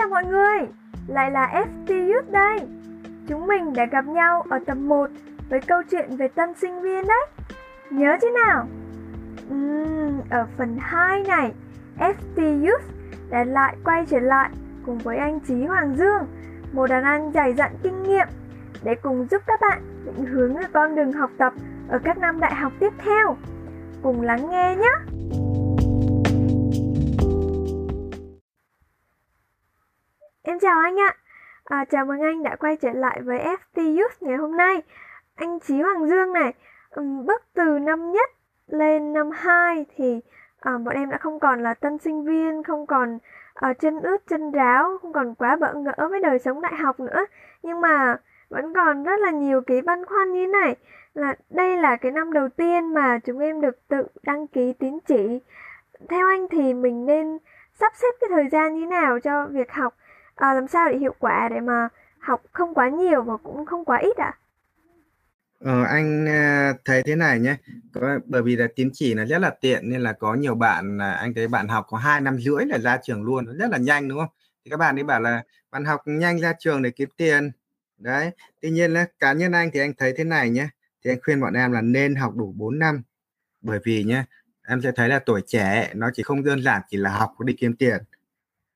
chào 0.00 0.08
mọi 0.08 0.24
người, 0.24 0.58
lại 1.06 1.30
là 1.30 1.64
FT 1.86 2.12
Youth 2.12 2.30
đây. 2.30 2.60
Chúng 3.28 3.46
mình 3.46 3.72
đã 3.74 3.84
gặp 3.84 4.06
nhau 4.06 4.44
ở 4.50 4.58
tập 4.66 4.74
1 4.74 5.10
với 5.48 5.60
câu 5.60 5.82
chuyện 5.90 6.16
về 6.16 6.28
tân 6.28 6.54
sinh 6.54 6.82
viên 6.82 7.06
đấy. 7.06 7.26
Nhớ 7.90 8.16
chứ 8.20 8.28
nào? 8.44 8.66
Uhm, 9.54 10.20
ở 10.30 10.46
phần 10.56 10.76
2 10.80 11.22
này, 11.22 11.52
FT 11.98 12.66
Youth 12.66 12.84
đã 13.30 13.44
lại 13.44 13.76
quay 13.84 14.06
trở 14.06 14.18
lại 14.18 14.50
cùng 14.86 14.98
với 14.98 15.16
anh 15.16 15.40
Chí 15.40 15.64
Hoàng 15.64 15.96
Dương, 15.96 16.26
một 16.72 16.86
đàn 16.86 17.04
anh 17.04 17.32
dày 17.32 17.54
dặn 17.54 17.72
kinh 17.82 18.02
nghiệm 18.02 18.26
để 18.82 18.94
cùng 19.02 19.26
giúp 19.30 19.42
các 19.46 19.60
bạn 19.60 19.82
định 20.04 20.26
hướng 20.26 20.54
về 20.54 20.64
con 20.72 20.94
đường 20.94 21.12
học 21.12 21.30
tập 21.38 21.52
ở 21.88 21.98
các 22.04 22.18
năm 22.18 22.40
đại 22.40 22.54
học 22.54 22.72
tiếp 22.80 22.92
theo. 22.98 23.36
Cùng 24.02 24.22
lắng 24.22 24.50
nghe 24.50 24.76
nhé! 24.76 25.20
Chào 30.60 30.80
anh 30.80 31.00
ạ. 31.00 31.16
À, 31.64 31.84
chào 31.84 32.04
mừng 32.04 32.20
anh 32.20 32.42
đã 32.42 32.56
quay 32.56 32.76
trở 32.76 32.92
lại 32.92 33.20
với 33.24 33.38
FT 33.38 33.98
Youth 33.98 34.22
ngày 34.22 34.36
hôm 34.36 34.56
nay. 34.56 34.82
Anh 35.36 35.60
Chí 35.60 35.80
Hoàng 35.80 36.08
Dương 36.08 36.32
này, 36.32 36.54
bước 36.96 37.42
từ 37.54 37.78
năm 37.78 38.12
nhất 38.12 38.30
lên 38.66 39.12
năm 39.12 39.30
2 39.30 39.86
thì 39.96 40.20
à, 40.60 40.72
bọn 40.84 40.94
em 40.94 41.10
đã 41.10 41.18
không 41.18 41.40
còn 41.40 41.62
là 41.62 41.74
tân 41.74 41.98
sinh 41.98 42.24
viên, 42.24 42.62
không 42.62 42.86
còn 42.86 43.18
à, 43.54 43.72
chân 43.72 44.00
ướt 44.00 44.16
chân 44.28 44.50
ráo, 44.50 44.98
không 45.02 45.12
còn 45.12 45.34
quá 45.34 45.56
bỡ 45.56 45.74
ngỡ 45.74 46.08
với 46.10 46.20
đời 46.20 46.38
sống 46.38 46.60
đại 46.60 46.74
học 46.74 47.00
nữa. 47.00 47.26
Nhưng 47.62 47.80
mà 47.80 48.16
vẫn 48.48 48.74
còn 48.74 49.04
rất 49.04 49.20
là 49.20 49.30
nhiều 49.30 49.60
cái 49.66 49.82
băn 49.82 50.04
khoăn 50.04 50.32
như 50.32 50.46
này 50.46 50.76
là 51.14 51.34
đây 51.50 51.76
là 51.76 51.96
cái 51.96 52.12
năm 52.12 52.32
đầu 52.32 52.48
tiên 52.48 52.94
mà 52.94 53.18
chúng 53.24 53.38
em 53.38 53.60
được 53.60 53.88
tự 53.88 54.06
đăng 54.22 54.46
ký 54.46 54.72
tín 54.72 54.98
chỉ. 55.06 55.40
Theo 56.08 56.26
anh 56.26 56.46
thì 56.50 56.74
mình 56.74 57.06
nên 57.06 57.38
sắp 57.74 57.92
xếp 57.94 58.14
cái 58.20 58.30
thời 58.30 58.48
gian 58.48 58.74
như 58.74 58.86
nào 58.86 59.18
cho 59.20 59.46
việc 59.46 59.72
học 59.72 59.94
à, 60.40 60.54
làm 60.54 60.68
sao 60.68 60.88
để 60.90 60.98
hiệu 60.98 61.14
quả 61.18 61.48
để 61.48 61.60
mà 61.60 61.88
học 62.18 62.42
không 62.52 62.74
quá 62.74 62.88
nhiều 62.88 63.22
và 63.22 63.36
cũng 63.36 63.66
không 63.66 63.84
quá 63.84 63.98
ít 63.98 64.16
ạ? 64.16 64.24
À? 64.24 64.38
Ờ, 65.64 65.82
anh 65.82 66.28
à, 66.28 66.74
thấy 66.84 67.02
thế 67.02 67.16
này 67.16 67.40
nhé, 67.40 67.56
có, 67.92 68.18
bởi 68.26 68.42
vì 68.42 68.56
là 68.56 68.68
tín 68.76 68.90
chỉ 68.92 69.14
là 69.14 69.24
rất 69.24 69.38
là 69.38 69.50
tiện 69.60 69.90
nên 69.90 70.00
là 70.00 70.12
có 70.12 70.34
nhiều 70.34 70.54
bạn 70.54 70.98
à, 70.98 71.12
anh 71.12 71.34
thấy 71.34 71.48
bạn 71.48 71.68
học 71.68 71.86
có 71.88 71.96
hai 71.98 72.20
năm 72.20 72.38
rưỡi 72.38 72.64
là 72.66 72.78
ra 72.78 72.98
trường 73.02 73.22
luôn, 73.22 73.58
rất 73.58 73.70
là 73.70 73.78
nhanh 73.78 74.08
đúng 74.08 74.18
không? 74.18 74.28
Thì 74.64 74.70
các 74.70 74.76
bạn 74.76 74.96
ấy 74.98 75.04
bảo 75.04 75.20
là 75.20 75.42
bạn 75.70 75.84
học 75.84 76.00
nhanh 76.04 76.40
ra 76.40 76.52
trường 76.58 76.82
để 76.82 76.90
kiếm 76.90 77.08
tiền, 77.16 77.50
đấy. 77.98 78.30
Tuy 78.60 78.70
nhiên 78.70 78.92
là 78.92 79.06
cá 79.18 79.32
nhân 79.32 79.52
anh 79.52 79.70
thì 79.72 79.80
anh 79.80 79.92
thấy 79.98 80.14
thế 80.16 80.24
này 80.24 80.50
nhé, 80.50 80.68
thì 81.04 81.10
anh 81.10 81.18
khuyên 81.24 81.40
bọn 81.40 81.54
em 81.54 81.72
là 81.72 81.80
nên 81.80 82.14
học 82.14 82.36
đủ 82.36 82.52
4 82.56 82.78
năm, 82.78 83.02
bởi 83.62 83.78
vì 83.84 84.04
nhé, 84.04 84.24
em 84.68 84.80
sẽ 84.82 84.92
thấy 84.96 85.08
là 85.08 85.18
tuổi 85.18 85.42
trẻ 85.46 85.90
nó 85.94 86.10
chỉ 86.14 86.22
không 86.22 86.44
đơn 86.44 86.62
giản 86.62 86.82
chỉ 86.88 86.96
là 86.96 87.10
học 87.10 87.40
đi 87.40 87.56
kiếm 87.58 87.76
tiền 87.76 88.02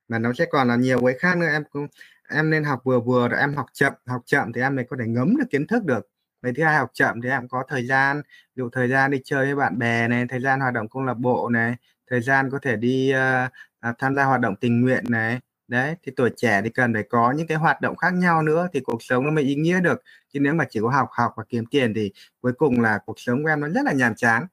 mà 0.07 0.19
nó 0.19 0.33
sẽ 0.33 0.45
còn 0.45 0.67
là 0.67 0.75
nhiều 0.75 0.99
cái 1.05 1.15
khác 1.19 1.37
nữa 1.37 1.47
em 1.47 1.63
cũng 1.71 1.87
em 2.29 2.49
nên 2.49 2.63
học 2.63 2.81
vừa 2.83 2.99
vừa 2.99 3.27
rồi 3.27 3.39
em 3.39 3.55
học 3.55 3.65
chậm 3.73 3.93
học 4.05 4.21
chậm 4.25 4.53
thì 4.53 4.61
em 4.61 4.75
mới 4.75 4.85
có 4.89 4.97
thể 4.99 5.05
ngấm 5.07 5.37
được 5.37 5.45
kiến 5.49 5.67
thức 5.67 5.83
được. 5.85 6.09
Mấy 6.43 6.53
thứ 6.53 6.63
hai 6.63 6.77
học 6.77 6.89
chậm 6.93 7.21
thì 7.21 7.29
em 7.29 7.47
có 7.47 7.63
thời 7.67 7.85
gian 7.87 8.21
ví 8.27 8.61
dụ 8.61 8.69
thời 8.69 8.89
gian 8.89 9.11
đi 9.11 9.21
chơi 9.23 9.45
với 9.45 9.55
bạn 9.55 9.79
bè 9.79 10.07
này 10.07 10.25
thời 10.29 10.41
gian 10.41 10.59
hoạt 10.59 10.73
động 10.73 10.89
câu 10.89 11.03
lạc 11.03 11.13
bộ 11.13 11.49
này 11.49 11.75
thời 12.11 12.21
gian 12.21 12.49
có 12.51 12.59
thể 12.61 12.75
đi 12.75 13.13
uh, 13.89 13.95
tham 13.99 14.15
gia 14.15 14.23
hoạt 14.25 14.41
động 14.41 14.55
tình 14.55 14.81
nguyện 14.81 15.03
này. 15.09 15.39
Đấy 15.67 15.95
thì 16.03 16.11
tuổi 16.15 16.29
trẻ 16.37 16.61
thì 16.63 16.69
cần 16.69 16.93
phải 16.93 17.03
có 17.09 17.31
những 17.31 17.47
cái 17.47 17.57
hoạt 17.57 17.81
động 17.81 17.95
khác 17.95 18.13
nhau 18.13 18.41
nữa 18.41 18.67
thì 18.73 18.79
cuộc 18.79 19.03
sống 19.03 19.25
nó 19.25 19.31
mới 19.31 19.43
ý 19.43 19.55
nghĩa 19.55 19.79
được. 19.79 20.01
Chứ 20.33 20.39
nếu 20.39 20.53
mà 20.53 20.65
chỉ 20.69 20.79
có 20.83 20.89
học 20.89 21.09
học 21.11 21.33
và 21.37 21.43
kiếm 21.49 21.65
tiền 21.65 21.93
thì 21.93 22.11
cuối 22.41 22.53
cùng 22.53 22.81
là 22.81 22.99
cuộc 23.05 23.19
sống 23.19 23.43
của 23.43 23.49
em 23.49 23.59
nó 23.61 23.67
rất 23.69 23.81
là 23.85 23.93
nhàm 23.93 24.15
chán 24.15 24.47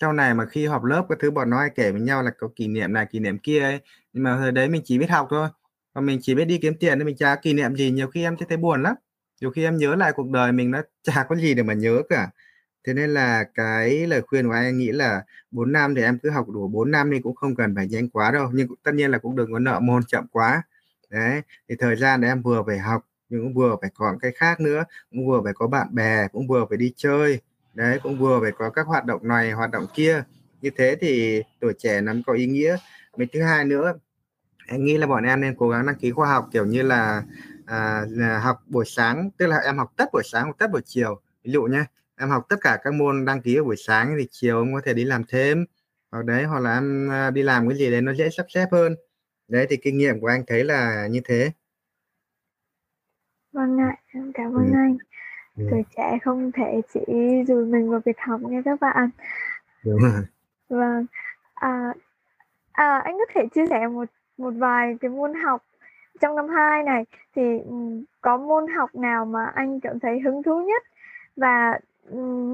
sau 0.00 0.12
này 0.12 0.34
mà 0.34 0.46
khi 0.46 0.66
họp 0.66 0.84
lớp 0.84 1.06
cái 1.08 1.18
thứ 1.20 1.30
bọn 1.30 1.50
nó 1.50 1.58
hay 1.60 1.70
kể 1.74 1.92
với 1.92 2.00
nhau 2.00 2.22
là 2.22 2.30
có 2.38 2.48
kỷ 2.56 2.68
niệm 2.68 2.92
này, 2.92 3.06
kỷ 3.10 3.18
niệm 3.18 3.38
kia 3.38 3.60
ấy. 3.62 3.80
Nhưng 4.12 4.24
mà 4.24 4.36
hồi 4.36 4.52
đấy 4.52 4.68
mình 4.68 4.82
chỉ 4.84 4.98
biết 4.98 5.10
học 5.10 5.26
thôi. 5.30 5.48
Và 5.94 6.00
mình 6.00 6.18
chỉ 6.22 6.34
biết 6.34 6.44
đi 6.44 6.58
kiếm 6.62 6.74
tiền 6.80 6.98
nên 6.98 7.06
mình 7.06 7.16
chả 7.16 7.36
kỷ 7.36 7.52
niệm 7.54 7.76
gì. 7.76 7.90
Nhiều 7.90 8.08
khi 8.08 8.22
em 8.22 8.36
sẽ 8.40 8.46
thấy 8.48 8.56
buồn 8.56 8.82
lắm. 8.82 8.94
Nhiều 9.40 9.50
khi 9.50 9.64
em 9.64 9.76
nhớ 9.76 9.94
lại 9.96 10.12
cuộc 10.16 10.30
đời 10.30 10.52
mình 10.52 10.70
nó 10.70 10.82
chả 11.02 11.26
có 11.28 11.36
gì 11.36 11.54
để 11.54 11.62
mà 11.62 11.74
nhớ 11.74 12.02
cả. 12.08 12.30
Thế 12.86 12.94
nên 12.94 13.10
là 13.10 13.44
cái 13.54 14.06
lời 14.06 14.22
khuyên 14.22 14.46
của 14.48 14.52
anh 14.52 14.78
nghĩ 14.78 14.92
là 14.92 15.22
4 15.50 15.72
năm 15.72 15.94
thì 15.94 16.02
em 16.02 16.18
cứ 16.22 16.30
học 16.30 16.48
đủ 16.48 16.68
4 16.68 16.90
năm 16.90 17.10
thì 17.12 17.20
cũng 17.22 17.34
không 17.36 17.54
cần 17.56 17.74
phải 17.76 17.86
nhanh 17.88 18.08
quá 18.08 18.30
đâu. 18.30 18.50
Nhưng 18.54 18.68
tất 18.82 18.92
nhiên 18.94 19.10
là 19.10 19.18
cũng 19.18 19.36
đừng 19.36 19.52
có 19.52 19.58
nợ 19.58 19.80
môn 19.80 20.02
chậm 20.08 20.26
quá. 20.32 20.62
Đấy, 21.10 21.42
thì 21.68 21.74
thời 21.78 21.96
gian 21.96 22.20
để 22.20 22.28
em 22.28 22.42
vừa 22.42 22.62
phải 22.66 22.78
học, 22.78 23.06
nhưng 23.28 23.42
cũng 23.42 23.54
vừa 23.54 23.76
phải 23.80 23.90
có 23.94 24.16
cái 24.22 24.32
khác 24.36 24.60
nữa. 24.60 24.84
Cũng 25.10 25.28
vừa 25.28 25.40
phải 25.44 25.52
có 25.54 25.66
bạn 25.66 25.94
bè, 25.94 26.28
cũng 26.32 26.48
vừa 26.48 26.66
phải 26.70 26.78
đi 26.78 26.92
chơi 26.96 27.40
đấy 27.74 28.00
cũng 28.02 28.18
vừa 28.18 28.40
phải 28.40 28.52
có 28.52 28.70
các 28.70 28.86
hoạt 28.86 29.04
động 29.04 29.28
này 29.28 29.52
hoạt 29.52 29.70
động 29.70 29.86
kia. 29.94 30.22
Như 30.62 30.70
thế 30.76 30.96
thì 31.00 31.42
tuổi 31.60 31.72
trẻ 31.78 32.00
nó 32.00 32.12
có 32.26 32.32
ý 32.32 32.46
nghĩa. 32.46 32.76
Mấy 33.16 33.26
thứ 33.32 33.42
hai 33.42 33.64
nữa 33.64 33.92
anh 34.70 34.84
nghĩ 34.84 34.96
là 34.96 35.06
bọn 35.06 35.24
em 35.24 35.40
nên 35.40 35.54
cố 35.58 35.68
gắng 35.68 35.86
đăng 35.86 35.96
ký 35.96 36.10
khoa 36.10 36.28
học 36.28 36.48
kiểu 36.52 36.66
như 36.66 36.82
là, 36.82 37.22
à, 37.66 38.02
là 38.08 38.38
học 38.38 38.62
buổi 38.66 38.84
sáng 38.86 39.30
tức 39.36 39.46
là 39.46 39.58
em 39.58 39.78
học 39.78 39.92
tất 39.96 40.04
buổi 40.12 40.22
sáng 40.24 40.44
hoặc 40.44 40.56
tất 40.58 40.70
buổi 40.72 40.82
chiều. 40.84 41.20
Ví 41.44 41.52
dụ 41.52 41.62
nhé 41.62 41.84
em 42.18 42.28
học 42.28 42.46
tất 42.48 42.56
cả 42.60 42.78
các 42.84 42.94
môn 42.94 43.24
đăng 43.24 43.42
ký 43.42 43.56
ở 43.56 43.64
buổi 43.64 43.76
sáng 43.76 44.16
thì 44.18 44.28
chiều 44.30 44.58
em 44.62 44.74
có 44.74 44.80
thể 44.84 44.94
đi 44.94 45.04
làm 45.04 45.24
thêm. 45.28 45.66
Hoặc 46.10 46.24
đấy 46.24 46.44
hoặc 46.44 46.60
là 46.60 46.74
em 46.74 47.08
à, 47.10 47.30
đi 47.30 47.42
làm 47.42 47.68
cái 47.68 47.78
gì 47.78 47.90
đấy 47.90 48.00
nó 48.00 48.14
dễ 48.14 48.30
sắp 48.30 48.46
xếp 48.48 48.66
hơn. 48.72 48.96
Đấy 49.48 49.66
thì 49.70 49.76
kinh 49.76 49.98
nghiệm 49.98 50.20
của 50.20 50.26
anh 50.26 50.44
thấy 50.46 50.64
là 50.64 51.06
như 51.10 51.20
thế. 51.24 51.52
Vâng 53.52 53.78
ạ 53.78 53.96
em 54.14 54.32
cảm 54.34 54.54
ơn 54.54 54.72
ừ. 54.72 54.76
anh 54.76 54.96
ừ. 55.60 55.66
tuổi 55.70 55.84
trẻ 55.96 56.18
không 56.22 56.52
thể 56.52 56.80
chỉ 56.94 57.00
dùi 57.48 57.66
mình 57.66 57.90
vào 57.90 58.00
việc 58.04 58.16
học 58.20 58.40
nha 58.40 58.62
các 58.64 58.80
bạn. 58.80 59.10
Đúng 59.84 59.98
rồi. 59.98 60.22
Vâng. 60.68 61.06
À, 61.54 61.94
à, 62.72 62.98
anh 63.04 63.18
có 63.18 63.24
thể 63.34 63.46
chia 63.54 63.66
sẻ 63.66 63.86
một 63.86 64.08
một 64.38 64.50
vài 64.50 64.96
cái 65.00 65.10
môn 65.10 65.34
học 65.34 65.62
trong 66.20 66.36
năm 66.36 66.48
2 66.48 66.82
này. 66.82 67.04
Thì 67.36 67.42
có 68.20 68.36
môn 68.36 68.66
học 68.76 68.94
nào 68.94 69.24
mà 69.24 69.46
anh 69.54 69.80
cảm 69.80 70.00
thấy 70.00 70.20
hứng 70.20 70.42
thú 70.42 70.60
nhất? 70.60 70.82
Và 71.36 71.78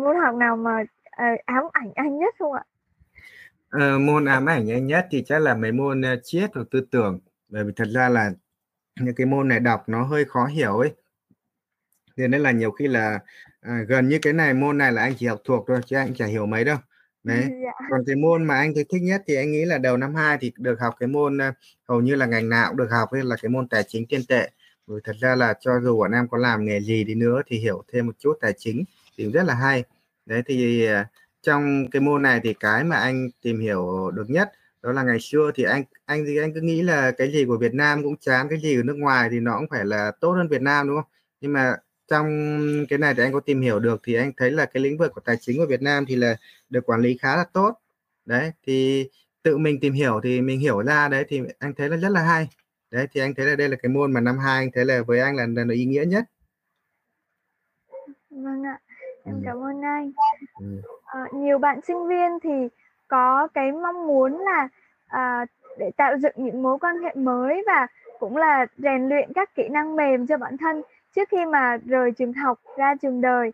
môn 0.03 0.16
học 0.16 0.34
nào 0.34 0.56
mà 0.56 0.81
uh, 0.81 1.41
ám 1.45 1.65
ảnh 1.72 1.93
anh 1.95 2.19
nhất 2.19 2.34
không 2.39 2.53
ạ? 2.53 2.65
Uh, 3.77 4.00
môn 4.00 4.25
ám 4.25 4.47
ảnh 4.47 4.71
anh 4.71 4.87
nhất 4.87 5.06
thì 5.11 5.22
chắc 5.27 5.39
là 5.39 5.55
mấy 5.55 5.72
môn 5.72 6.00
uh, 6.00 6.19
triết 6.22 6.50
hoặc 6.55 6.66
tư 6.71 6.81
tưởng. 6.91 7.21
Bởi 7.49 7.65
vì 7.65 7.72
thật 7.77 7.89
ra 7.95 8.09
là 8.09 8.31
những 9.00 9.15
cái 9.15 9.27
môn 9.27 9.49
này 9.49 9.61
đọc 9.61 9.84
nó 9.87 10.03
hơi 10.03 10.25
khó 10.25 10.47
hiểu 10.47 10.78
ấy 10.78 10.95
nên 12.16 12.43
là 12.43 12.50
nhiều 12.50 12.71
khi 12.71 12.88
là 12.88 13.21
à, 13.60 13.81
gần 13.88 14.09
như 14.09 14.19
cái 14.22 14.32
này 14.32 14.54
môn 14.54 14.78
này 14.78 14.93
là 14.93 15.03
anh 15.03 15.15
chỉ 15.19 15.27
học 15.27 15.41
thuộc 15.44 15.65
thôi 15.69 15.81
chứ 15.87 15.97
anh 15.97 16.15
chả 16.15 16.27
hiểu 16.27 16.47
mấy 16.47 16.65
đâu. 16.65 16.78
Đấy. 17.25 17.44
Dạ. 17.65 17.87
còn 17.91 18.04
cái 18.06 18.16
môn 18.16 18.44
mà 18.44 18.54
anh 18.54 18.75
thấy 18.75 18.84
thích 18.84 19.03
nhất 19.03 19.22
thì 19.27 19.34
anh 19.34 19.53
nghĩ 19.53 19.65
là 19.65 19.78
đầu 19.78 19.97
năm 19.97 20.15
2 20.15 20.38
thì 20.41 20.53
được 20.56 20.81
học 20.81 20.94
cái 21.00 21.06
môn 21.06 21.37
uh, 21.37 21.54
hầu 21.88 22.00
như 22.00 22.15
là 22.15 22.27
ngành 22.27 22.49
nào 22.49 22.69
cũng 22.69 22.77
được 22.77 22.88
học 22.91 23.09
hay 23.12 23.22
là 23.25 23.37
cái 23.43 23.49
môn 23.49 23.69
tài 23.69 23.82
chính 23.88 24.06
tiền 24.06 24.21
tệ. 24.28 24.50
Bởi 24.87 25.00
thật 25.04 25.16
ra 25.21 25.34
là 25.37 25.54
cho 25.60 25.81
dù 25.81 25.99
bọn 25.99 26.12
em 26.12 26.28
có 26.28 26.38
làm 26.38 26.65
nghề 26.65 26.81
gì 26.81 27.04
đi 27.04 27.15
nữa 27.15 27.43
thì 27.47 27.59
hiểu 27.59 27.82
thêm 27.93 28.06
một 28.06 28.12
chút 28.19 28.38
tài 28.41 28.53
chính 28.59 28.84
thì 29.19 29.31
rất 29.33 29.43
là 29.43 29.54
hay. 29.54 29.84
Đấy 30.27 30.43
thì 30.47 30.88
uh, 30.88 31.06
trong 31.43 31.91
cái 31.91 32.00
môn 32.00 32.22
này 32.22 32.41
thì 32.43 32.54
cái 32.60 32.84
mà 32.84 32.97
anh 32.97 33.28
tìm 33.43 33.60
hiểu 33.60 34.10
được 34.15 34.31
nhất 34.31 34.53
đó 34.83 34.93
là 34.93 35.03
ngày 35.03 35.21
xưa 35.21 35.50
thì 35.54 35.62
anh 35.62 35.84
anh 36.06 36.25
thì 36.27 36.38
anh 36.38 36.54
cứ 36.54 36.60
nghĩ 36.60 36.83
là 36.83 37.10
cái 37.10 37.33
gì 37.33 37.44
của 37.44 37.56
Việt 37.56 37.75
Nam 37.75 38.03
cũng 38.03 38.16
chán 38.16 38.48
cái 38.50 38.60
gì 38.60 38.77
ở 38.77 38.83
nước 38.83 38.97
ngoài 38.97 39.28
thì 39.31 39.41
nó 39.41 39.59
cũng 39.59 39.69
phải 39.71 39.84
là 39.84 40.12
tốt 40.21 40.33
hơn 40.33 40.48
Việt 40.48 40.62
Nam 40.62 40.88
đúng 40.88 40.97
không? 40.97 41.10
Nhưng 41.41 41.53
mà 41.53 41.77
trong 42.09 42.27
cái 42.89 42.99
này 42.99 43.15
thì 43.15 43.22
anh 43.22 43.33
có 43.33 43.41
tìm 43.41 43.61
hiểu 43.61 43.78
được 43.78 44.00
thì 44.05 44.15
anh 44.15 44.33
thấy 44.37 44.50
là 44.50 44.67
cái 44.67 44.83
lĩnh 44.83 44.99
vực 44.99 45.12
của 45.15 45.21
tài 45.21 45.37
chính 45.41 45.59
của 45.59 45.67
Việt 45.67 45.83
Nam 45.83 46.05
thì 46.06 46.17
là 46.17 46.37
được 46.71 46.87
quản 46.87 47.00
lý 47.00 47.17
khá 47.17 47.37
là 47.37 47.44
tốt. 47.53 47.72
Đấy 48.25 48.53
thì 48.67 49.09
tự 49.43 49.59
mình 49.59 49.81
tìm 49.81 49.93
hiểu 49.93 50.21
thì 50.22 50.41
mình 50.41 50.61
hiểu 50.61 50.83
ra 50.83 51.09
đấy 51.09 51.25
thì 51.28 51.41
anh 51.59 51.75
thấy 51.75 51.89
là 51.89 51.97
rất 51.97 52.09
là 52.09 52.22
hay. 52.22 52.49
Đấy 52.91 53.06
thì 53.12 53.21
anh 53.21 53.34
thấy 53.34 53.47
là 53.47 53.56
đây 53.56 53.69
là 53.69 53.77
cái 53.83 53.91
môn 53.91 54.12
mà 54.12 54.21
năm 54.21 54.39
hai 54.39 54.56
anh 54.56 54.71
thấy 54.75 54.84
là 54.84 55.03
với 55.06 55.21
anh 55.21 55.37
là, 55.37 55.47
là, 55.47 55.65
là 55.65 55.75
ý 55.75 55.84
nghĩa 55.84 56.05
nhất. 56.05 56.25
Vâng 58.31 58.62
ạ 58.62 58.78
em 59.25 59.34
ừ. 59.34 59.41
cảm 59.45 59.62
ơn 59.62 59.83
anh. 59.83 60.12
Ừ. 60.61 60.66
à, 61.05 61.21
nhiều 61.34 61.59
bạn 61.59 61.81
sinh 61.87 62.09
viên 62.09 62.39
thì 62.43 62.69
có 63.09 63.48
cái 63.54 63.72
mong 63.72 64.07
muốn 64.07 64.39
là 64.39 64.69
à, 65.07 65.47
để 65.78 65.91
tạo 65.97 66.19
dựng 66.19 66.34
những 66.36 66.63
mối 66.63 66.78
quan 66.78 67.03
hệ 67.03 67.15
mới 67.15 67.63
và 67.66 67.86
cũng 68.19 68.36
là 68.36 68.66
rèn 68.78 69.09
luyện 69.09 69.33
các 69.34 69.54
kỹ 69.54 69.69
năng 69.71 69.97
mềm 69.97 70.27
cho 70.27 70.39
bản 70.39 70.57
thân 70.57 70.83
trước 71.16 71.28
khi 71.28 71.45
mà 71.45 71.77
rời 71.86 72.13
trường 72.13 72.33
học 72.33 72.59
ra 72.77 72.95
trường 72.95 73.21
đời. 73.21 73.53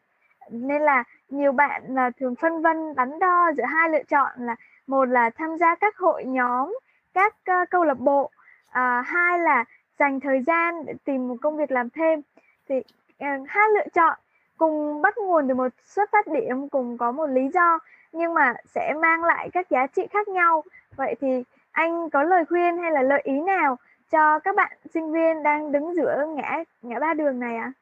Nên 0.51 0.83
là 0.83 1.05
nhiều 1.29 1.53
bạn 1.53 1.83
là 1.89 2.11
thường 2.21 2.35
phân 2.35 2.63
vân 2.63 2.95
đắn 2.95 3.19
đo 3.19 3.53
giữa 3.57 3.65
hai 3.65 3.91
lựa 3.91 4.03
chọn 4.09 4.31
là 4.37 4.57
một 4.87 5.05
là 5.05 5.31
tham 5.31 5.57
gia 5.59 5.75
các 5.75 5.97
hội 5.97 6.25
nhóm 6.25 6.79
các 7.15 7.35
uh, 7.63 7.71
câu 7.71 7.85
lạc 7.85 7.99
bộ 7.99 8.23
uh, 8.23 9.05
hai 9.05 9.39
là 9.39 9.65
dành 9.99 10.21
thời 10.21 10.43
gian 10.43 10.85
để 10.87 10.95
tìm 11.05 11.29
một 11.29 11.37
công 11.43 11.57
việc 11.57 11.71
làm 11.71 11.91
thêm. 11.91 12.21
Thì 12.69 12.79
uh, 12.79 13.49
hai 13.49 13.69
lựa 13.75 13.89
chọn 13.95 14.19
cùng 14.59 15.03
bắt 15.03 15.19
nguồn 15.19 15.49
từ 15.49 15.55
một 15.55 15.69
xuất 15.83 16.11
phát 16.13 16.27
điểm 16.27 16.69
cùng 16.69 16.99
có 16.99 17.13
một 17.13 17.27
lý 17.27 17.49
do 17.55 17.79
nhưng 18.13 18.35
mà 18.35 18.55
sẽ 18.75 18.95
mang 19.03 19.25
lại 19.25 19.51
các 19.53 19.71
giá 19.71 19.87
trị 19.87 20.07
khác 20.11 20.29
nhau. 20.29 20.63
Vậy 20.97 21.15
thì 21.21 21.45
anh 21.73 22.11
có 22.11 22.23
lời 22.23 22.45
khuyên 22.45 22.79
hay 22.79 22.93
là 22.93 23.03
lợi 23.03 23.21
ý 23.25 23.41
nào 23.41 23.77
cho 24.13 24.39
các 24.39 24.57
bạn 24.57 24.73
sinh 24.95 25.13
viên 25.13 25.43
đang 25.43 25.73
đứng 25.73 25.95
giữa 25.97 26.25
ngã 26.37 26.65
ngã 26.83 26.99
ba 26.99 27.15
đường 27.15 27.41
này 27.41 27.57
ạ? 27.57 27.73
À? 27.75 27.79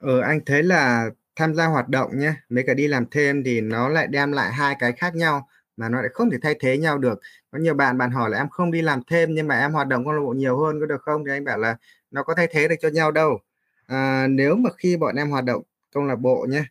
Ừ, 0.00 0.20
anh 0.20 0.40
thấy 0.46 0.62
là 0.62 1.10
tham 1.36 1.54
gia 1.54 1.66
hoạt 1.66 1.88
động 1.88 2.18
nhé, 2.18 2.32
mấy 2.48 2.64
cả 2.66 2.74
đi 2.74 2.88
làm 2.88 3.06
thêm 3.10 3.44
thì 3.44 3.60
nó 3.60 3.88
lại 3.88 4.06
đem 4.06 4.32
lại 4.32 4.52
hai 4.52 4.76
cái 4.78 4.92
khác 4.92 5.14
nhau. 5.14 5.48
mà 5.76 5.88
nó 5.88 6.00
lại 6.00 6.10
không 6.14 6.30
thể 6.30 6.38
thay 6.42 6.54
thế 6.60 6.78
nhau 6.78 6.98
được 6.98 7.20
có 7.50 7.58
nhiều 7.58 7.74
bạn 7.74 7.98
bạn 7.98 8.10
hỏi 8.10 8.30
là 8.30 8.38
em 8.38 8.48
không 8.48 8.70
đi 8.70 8.82
làm 8.82 9.00
thêm 9.06 9.34
nhưng 9.34 9.48
mà 9.48 9.60
em 9.60 9.72
hoạt 9.72 9.88
động 9.88 10.04
câu 10.04 10.12
lạc 10.12 10.20
bộ 10.20 10.32
nhiều 10.32 10.58
hơn 10.58 10.80
có 10.80 10.86
được 10.86 11.02
không 11.02 11.24
thì 11.24 11.32
anh 11.32 11.44
bảo 11.44 11.58
là 11.58 11.76
nó 12.10 12.22
có 12.22 12.34
thay 12.34 12.46
thế 12.50 12.68
được 12.68 12.74
cho 12.80 12.88
nhau 12.88 13.10
đâu 13.10 13.40
à, 13.86 14.26
nếu 14.30 14.56
mà 14.56 14.70
khi 14.78 14.96
bọn 14.96 15.16
em 15.16 15.30
hoạt 15.30 15.44
động 15.44 15.62
câu 15.94 16.04
lạc 16.04 16.16
bộ 16.16 16.46
nhé 16.48 16.64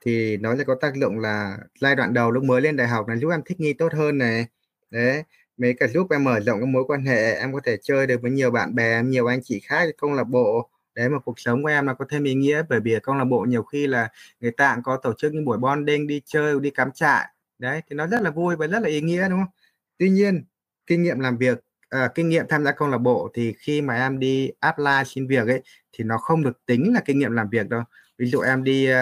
thì 0.00 0.36
nó 0.36 0.56
sẽ 0.56 0.64
có 0.64 0.74
tác 0.74 0.94
dụng 0.94 1.18
là 1.18 1.58
giai 1.80 1.96
đoạn 1.96 2.14
đầu 2.14 2.30
lúc 2.30 2.44
mới 2.44 2.60
lên 2.60 2.76
đại 2.76 2.88
học 2.88 3.08
là 3.08 3.16
giúp 3.16 3.30
em 3.30 3.42
thích 3.44 3.60
nghi 3.60 3.72
tốt 3.72 3.92
hơn 3.92 4.18
này 4.18 4.46
đấy 4.90 5.22
mấy 5.58 5.74
cả 5.74 5.86
giúp 5.88 6.06
em 6.10 6.24
mở 6.24 6.40
rộng 6.40 6.60
các 6.60 6.66
mối 6.68 6.84
quan 6.84 7.04
hệ 7.04 7.34
em 7.34 7.52
có 7.52 7.60
thể 7.64 7.76
chơi 7.82 8.06
được 8.06 8.22
với 8.22 8.30
nhiều 8.30 8.50
bạn 8.50 8.74
bè 8.74 9.02
nhiều 9.02 9.26
anh 9.26 9.40
chị 9.42 9.60
khác 9.60 9.88
câu 9.98 10.12
lạc 10.12 10.24
bộ. 10.24 10.70
Để 10.94 11.08
mà 11.08 11.18
cuộc 11.18 11.40
sống 11.40 11.62
của 11.62 11.68
em 11.68 11.86
là 11.86 11.94
có 11.94 12.04
thêm 12.08 12.24
ý 12.24 12.34
nghĩa 12.34 12.62
bởi 12.68 12.80
vì 12.80 12.96
câu 13.02 13.14
lạc 13.14 13.24
bộ 13.24 13.40
nhiều 13.40 13.62
khi 13.62 13.86
là 13.86 14.08
người 14.40 14.50
ta 14.50 14.74
cũng 14.74 14.82
có 14.82 14.96
tổ 14.96 15.12
chức 15.18 15.32
những 15.34 15.44
buổi 15.44 15.58
bonding 15.58 16.06
đi 16.06 16.22
chơi 16.26 16.60
đi 16.60 16.70
cắm 16.70 16.92
trại. 16.92 17.26
Đấy 17.58 17.82
thì 17.90 17.96
nó 17.96 18.06
rất 18.06 18.22
là 18.22 18.30
vui 18.30 18.56
và 18.56 18.66
rất 18.66 18.78
là 18.82 18.88
ý 18.88 19.00
nghĩa 19.00 19.28
đúng 19.28 19.38
không? 19.38 19.52
Tuy 19.98 20.10
nhiên 20.10 20.44
kinh 20.86 21.02
nghiệm 21.02 21.20
làm 21.20 21.38
việc 21.38 21.58
à, 21.88 22.08
kinh 22.14 22.28
nghiệm 22.28 22.44
tham 22.48 22.64
gia 22.64 22.72
câu 22.72 22.88
lạc 22.88 22.98
bộ 22.98 23.30
thì 23.34 23.54
khi 23.58 23.82
mà 23.82 23.94
em 23.94 24.18
đi 24.18 24.50
apply 24.60 25.02
xin 25.06 25.26
việc 25.26 25.46
ấy 25.48 25.62
thì 25.92 26.04
nó 26.04 26.18
không 26.18 26.42
được 26.42 26.66
tính 26.66 26.92
là 26.94 27.00
kinh 27.04 27.18
nghiệm 27.18 27.32
làm 27.32 27.48
việc 27.50 27.68
đâu. 27.68 27.82
Ví 28.18 28.26
dụ 28.26 28.40
em 28.40 28.64
đi 28.64 28.92
uh, 28.92 28.96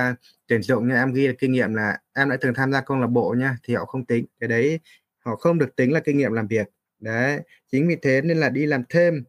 tuyển 0.47 0.62
dụng 0.62 0.88
nha 0.88 0.94
em 0.94 1.12
ghi 1.12 1.26
là 1.26 1.32
kinh 1.38 1.53
nghiệm 1.53 1.75
là 1.75 1.99
em 2.14 2.31
đã 2.31 2.37
từng 2.41 2.55
tham 2.55 2.73
gia 2.73 2.81
câu 2.81 2.99
lạc 2.99 3.06
bộ 3.06 3.35
nha 3.38 3.56
thì 3.62 3.75
họ 3.75 3.85
không 3.85 4.05
tính. 4.05 4.26
Cái 4.41 4.49
đấy 4.49 4.81
họ 5.26 5.37
không 5.37 5.58
được 5.58 5.76
tính 5.76 5.93
là 5.93 6.00
kinh 6.00 6.19
nghiệm 6.19 6.32
làm 6.32 6.46
việc. 6.46 6.67
Đấy 7.00 7.40
chính 7.73 7.88
vì 7.88 7.96
thế 8.02 8.20
nên 8.25 8.38
là 8.38 8.49
đi 8.49 8.67
làm 8.67 8.82
thêm 8.88 9.25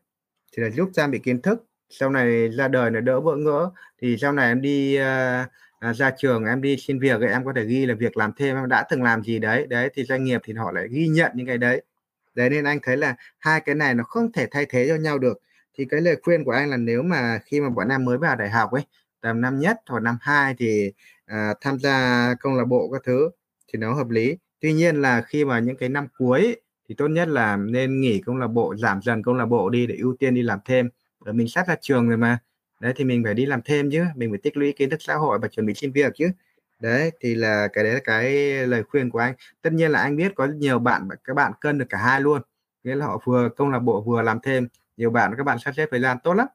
thì 0.53 0.63
là 0.63 0.69
giúp 0.69 0.89
trang 0.93 1.11
bị 1.11 1.19
kiến 1.19 1.41
thức. 1.41 1.63
Sau 1.89 2.09
này 2.09 2.49
ra 2.49 2.67
đời 2.67 2.91
là 2.91 2.99
đỡ 3.01 3.21
bỡ 3.21 3.35
ngỡ 3.35 3.71
thì 4.01 4.17
sau 4.17 4.31
này 4.33 4.47
em 4.47 4.61
đi 4.61 4.97
uh, 4.97 5.01
à, 5.79 5.93
ra 5.93 6.11
trường 6.17 6.45
em 6.45 6.61
đi 6.61 6.77
xin 6.77 6.99
việc 6.99 7.21
ấy, 7.21 7.29
em 7.29 7.45
có 7.45 7.53
thể 7.55 7.65
ghi 7.65 7.85
là 7.85 7.95
việc 7.95 8.17
làm 8.17 8.31
thêm 8.37 8.55
em 8.55 8.67
đã 8.69 8.85
từng 8.89 9.03
làm 9.03 9.23
gì 9.23 9.39
đấy. 9.39 9.67
Đấy 9.67 9.89
thì 9.93 10.03
doanh 10.03 10.23
nghiệp 10.23 10.41
thì 10.43 10.53
họ 10.53 10.71
lại 10.71 10.87
ghi 10.91 11.07
nhận 11.07 11.31
những 11.35 11.47
cái 11.47 11.57
đấy. 11.57 11.81
Đấy 12.35 12.49
nên 12.49 12.63
anh 12.63 12.79
thấy 12.83 12.97
là 12.97 13.15
hai 13.39 13.61
cái 13.61 13.75
này 13.75 13.93
nó 13.93 14.03
không 14.03 14.31
thể 14.31 14.47
thay 14.51 14.65
thế 14.69 14.87
cho 14.87 14.95
nhau 14.95 15.19
được. 15.19 15.41
Thì 15.77 15.85
cái 15.85 16.01
lời 16.01 16.17
khuyên 16.23 16.43
của 16.43 16.51
anh 16.51 16.69
là 16.69 16.77
nếu 16.77 17.01
mà 17.03 17.39
khi 17.45 17.61
mà 17.61 17.69
bọn 17.69 17.89
em 17.89 18.05
mới 18.05 18.17
vào 18.17 18.35
đại 18.35 18.49
học 18.49 18.71
ấy 18.71 18.83
tầm 19.21 19.41
năm 19.41 19.59
nhất 19.59 19.77
hoặc 19.87 19.99
năm 20.03 20.17
hai 20.21 20.55
thì 20.57 20.91
à, 21.25 21.53
tham 21.61 21.79
gia 21.79 22.33
câu 22.39 22.53
lạc 22.53 22.65
bộ 22.65 22.89
các 22.93 23.01
thứ 23.05 23.29
thì 23.67 23.79
nó 23.79 23.93
hợp 23.93 24.09
lý 24.09 24.37
tuy 24.59 24.73
nhiên 24.73 25.01
là 25.01 25.21
khi 25.21 25.45
mà 25.45 25.59
những 25.59 25.77
cái 25.77 25.89
năm 25.89 26.07
cuối 26.17 26.55
thì 26.89 26.95
tốt 26.95 27.07
nhất 27.07 27.27
là 27.27 27.57
nên 27.57 28.01
nghỉ 28.01 28.21
câu 28.25 28.35
lạc 28.35 28.47
bộ, 28.47 28.75
giảm 28.75 29.01
dần 29.01 29.23
câu 29.23 29.33
lạc 29.33 29.45
bộ 29.45 29.69
đi 29.69 29.87
để 29.87 29.95
ưu 29.95 30.15
tiên 30.19 30.35
đi 30.35 30.41
làm 30.41 30.59
thêm. 30.65 30.89
Ở 31.25 31.33
mình 31.33 31.47
sắp 31.47 31.67
ra 31.67 31.75
trường 31.81 32.07
rồi 32.07 32.17
mà. 32.17 32.39
Đấy, 32.79 32.93
thì 32.95 33.03
mình 33.03 33.23
phải 33.23 33.33
đi 33.33 33.45
làm 33.45 33.61
thêm 33.61 33.91
chứ. 33.91 34.03
Mình 34.15 34.29
phải 34.31 34.39
tích 34.43 34.57
lũy 34.57 34.73
kiến 34.73 34.89
thức 34.89 35.01
xã 35.01 35.15
hội 35.15 35.39
và 35.39 35.47
chuẩn 35.47 35.65
bị 35.65 35.73
xin 35.73 35.91
việc 35.91 36.13
chứ. 36.15 36.31
Đấy, 36.79 37.11
thì 37.19 37.35
là 37.35 37.67
cái 37.73 37.83
đấy 37.83 37.93
là 37.93 37.99
cái 38.03 38.33
lời 38.67 38.83
khuyên 38.83 39.09
của 39.09 39.19
anh. 39.19 39.33
Tất 39.61 39.73
nhiên 39.73 39.91
là 39.91 40.01
anh 40.01 40.15
biết 40.15 40.35
có 40.35 40.45
nhiều 40.45 40.79
bạn 40.79 41.07
các 41.23 41.33
bạn 41.33 41.51
cân 41.61 41.77
được 41.77 41.85
cả 41.89 41.97
hai 41.97 42.21
luôn. 42.21 42.41
Nghĩa 42.83 42.95
là 42.95 43.05
họ 43.05 43.21
vừa 43.25 43.49
công 43.49 43.69
lạc 43.71 43.79
bộ 43.79 44.01
vừa 44.01 44.21
làm 44.21 44.39
thêm, 44.43 44.67
nhiều 44.97 45.09
bạn 45.09 45.33
các 45.37 45.43
bạn 45.43 45.59
sắp 45.59 45.73
xếp 45.77 45.87
thời 45.91 46.01
gian 46.01 46.17
tốt 46.23 46.33
lắm. 46.33 46.47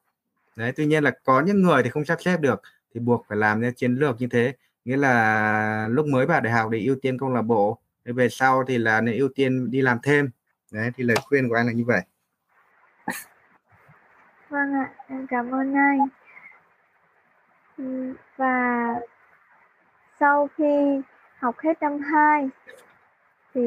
Đấy, 0.56 0.72
tuy 0.76 0.86
nhiên 0.86 1.04
là 1.04 1.12
có 1.24 1.40
những 1.40 1.62
người 1.62 1.82
thì 1.82 1.90
không 1.90 2.04
sắp 2.04 2.18
xếp 2.22 2.40
được, 2.40 2.62
thì 2.94 3.00
buộc 3.00 3.24
phải 3.28 3.38
làm 3.38 3.62
theo 3.62 3.72
chiến 3.76 3.94
lược 3.94 4.20
như 4.20 4.26
thế. 4.26 4.52
Nghĩa 4.84 4.96
là 4.96 5.88
lúc 5.90 6.06
mới 6.06 6.26
vào 6.26 6.40
đại 6.40 6.52
học 6.52 6.70
để 6.70 6.80
ưu 6.80 6.96
tiên 7.02 7.18
công 7.18 7.34
lạc 7.34 7.42
bộ 7.42 7.78
về 8.04 8.28
sau 8.28 8.64
thì 8.68 8.78
là 8.78 9.00
nên 9.00 9.18
ưu 9.18 9.28
tiên 9.34 9.70
đi 9.70 9.82
làm 9.82 9.98
thêm 10.02 10.30
đấy 10.72 10.90
thì 10.94 11.04
lời 11.04 11.16
khuyên 11.24 11.48
của 11.48 11.54
anh 11.54 11.66
là 11.66 11.72
như 11.72 11.84
vậy 11.86 12.00
Vâng 14.48 14.74
ạ, 14.74 14.90
em 15.08 15.26
cảm 15.26 15.50
ơn 15.50 15.74
anh. 15.74 16.08
và 18.36 18.94
sau 20.20 20.48
khi 20.56 21.00
học 21.38 21.58
hết 21.58 21.82
năm 21.82 21.98
2 22.00 22.48
thì 23.54 23.60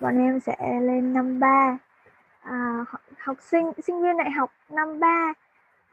bọn 0.00 0.18
em 0.18 0.40
sẽ 0.40 0.80
lên 0.82 1.12
năm 1.12 1.40
3. 1.40 1.78
À, 2.42 2.84
học 3.18 3.36
sinh 3.40 3.72
sinh 3.86 4.02
viên 4.02 4.16
đại 4.16 4.30
học 4.30 4.50
năm 4.68 5.00
3 5.00 5.32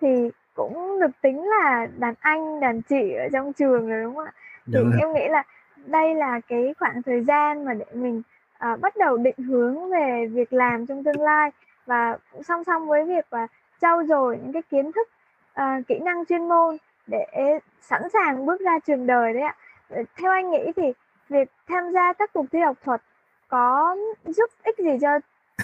thì 0.02 0.30
cũng 0.54 1.00
được 1.00 1.22
tính 1.22 1.50
là 1.50 1.88
đàn 1.98 2.14
anh, 2.20 2.60
đàn 2.60 2.82
chị 2.82 3.14
ở 3.14 3.30
trong 3.34 3.54
trường 3.54 3.90
rồi 3.90 4.04
đúng 4.04 4.16
không 4.16 4.26
ạ? 4.26 4.34
Thì 4.66 4.74
đúng 4.74 4.92
em 5.00 5.14
nghĩ 5.14 5.28
là 5.30 5.44
đây 5.86 6.16
là 6.16 6.40
cái 6.48 6.74
khoảng 6.80 7.02
thời 7.04 7.24
gian 7.24 7.66
mà 7.66 7.74
để 7.74 7.86
mình 7.94 8.22
à, 8.58 8.76
bắt 8.76 8.96
đầu 8.98 9.18
định 9.18 9.38
hướng 9.38 9.90
về 9.90 10.28
việc 10.28 10.54
làm 10.54 10.86
trong 10.86 11.04
tương 11.04 11.22
lai. 11.22 11.52
Và 11.86 12.18
song 12.44 12.64
song 12.64 12.88
với 12.88 13.06
việc 13.06 13.26
và 13.30 13.48
trau 13.82 14.04
dồi 14.04 14.38
những 14.44 14.54
cái 14.54 14.62
kiến 14.62 14.92
thức 14.92 15.10
uh, 15.62 15.88
kỹ 15.88 16.00
năng 16.00 16.26
chuyên 16.26 16.48
môn 16.48 16.78
để 17.08 17.26
sẵn 17.82 18.02
sàng 18.14 18.46
bước 18.46 18.62
ra 18.62 18.80
trường 18.80 19.08
đời 19.08 19.34
đấy 19.34 19.44
ạ. 19.44 19.56
Ờ, 19.90 20.04
theo 20.18 20.32
anh 20.32 20.52
nghĩ 20.52 20.72
thì 20.76 20.94
việc 21.30 21.52
tham 21.68 21.92
gia 21.92 22.14
các 22.14 22.34
cuộc 22.34 22.46
thi 22.52 22.60
học 22.60 22.78
thuật 22.84 23.02
có 23.48 23.96
giúp 24.26 24.50
ích 24.64 24.78
gì 24.78 24.98
cho 25.02 25.20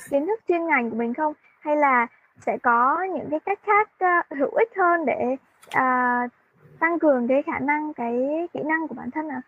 kiến 0.09 0.27
thức 0.27 0.39
chuyên 0.47 0.65
ngành 0.65 0.89
của 0.89 0.95
mình 0.95 1.13
không? 1.13 1.33
Hay 1.59 1.75
là 1.75 2.07
sẽ 2.39 2.57
có 2.57 3.03
những 3.13 3.29
cái 3.29 3.39
cách 3.39 3.59
khác 3.63 3.89
uh, 4.03 4.37
hữu 4.37 4.51
ích 4.55 4.71
hơn 4.77 5.05
để 5.05 5.35
uh, 5.67 6.31
tăng 6.79 6.99
cường 6.99 7.27
cái 7.27 7.43
khả 7.43 7.59
năng 7.59 7.93
cái 7.93 8.47
kỹ 8.53 8.59
năng 8.63 8.87
của 8.87 8.95
bản 8.95 9.11
thân 9.11 9.29
à? 9.29 9.41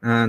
À 0.00 0.26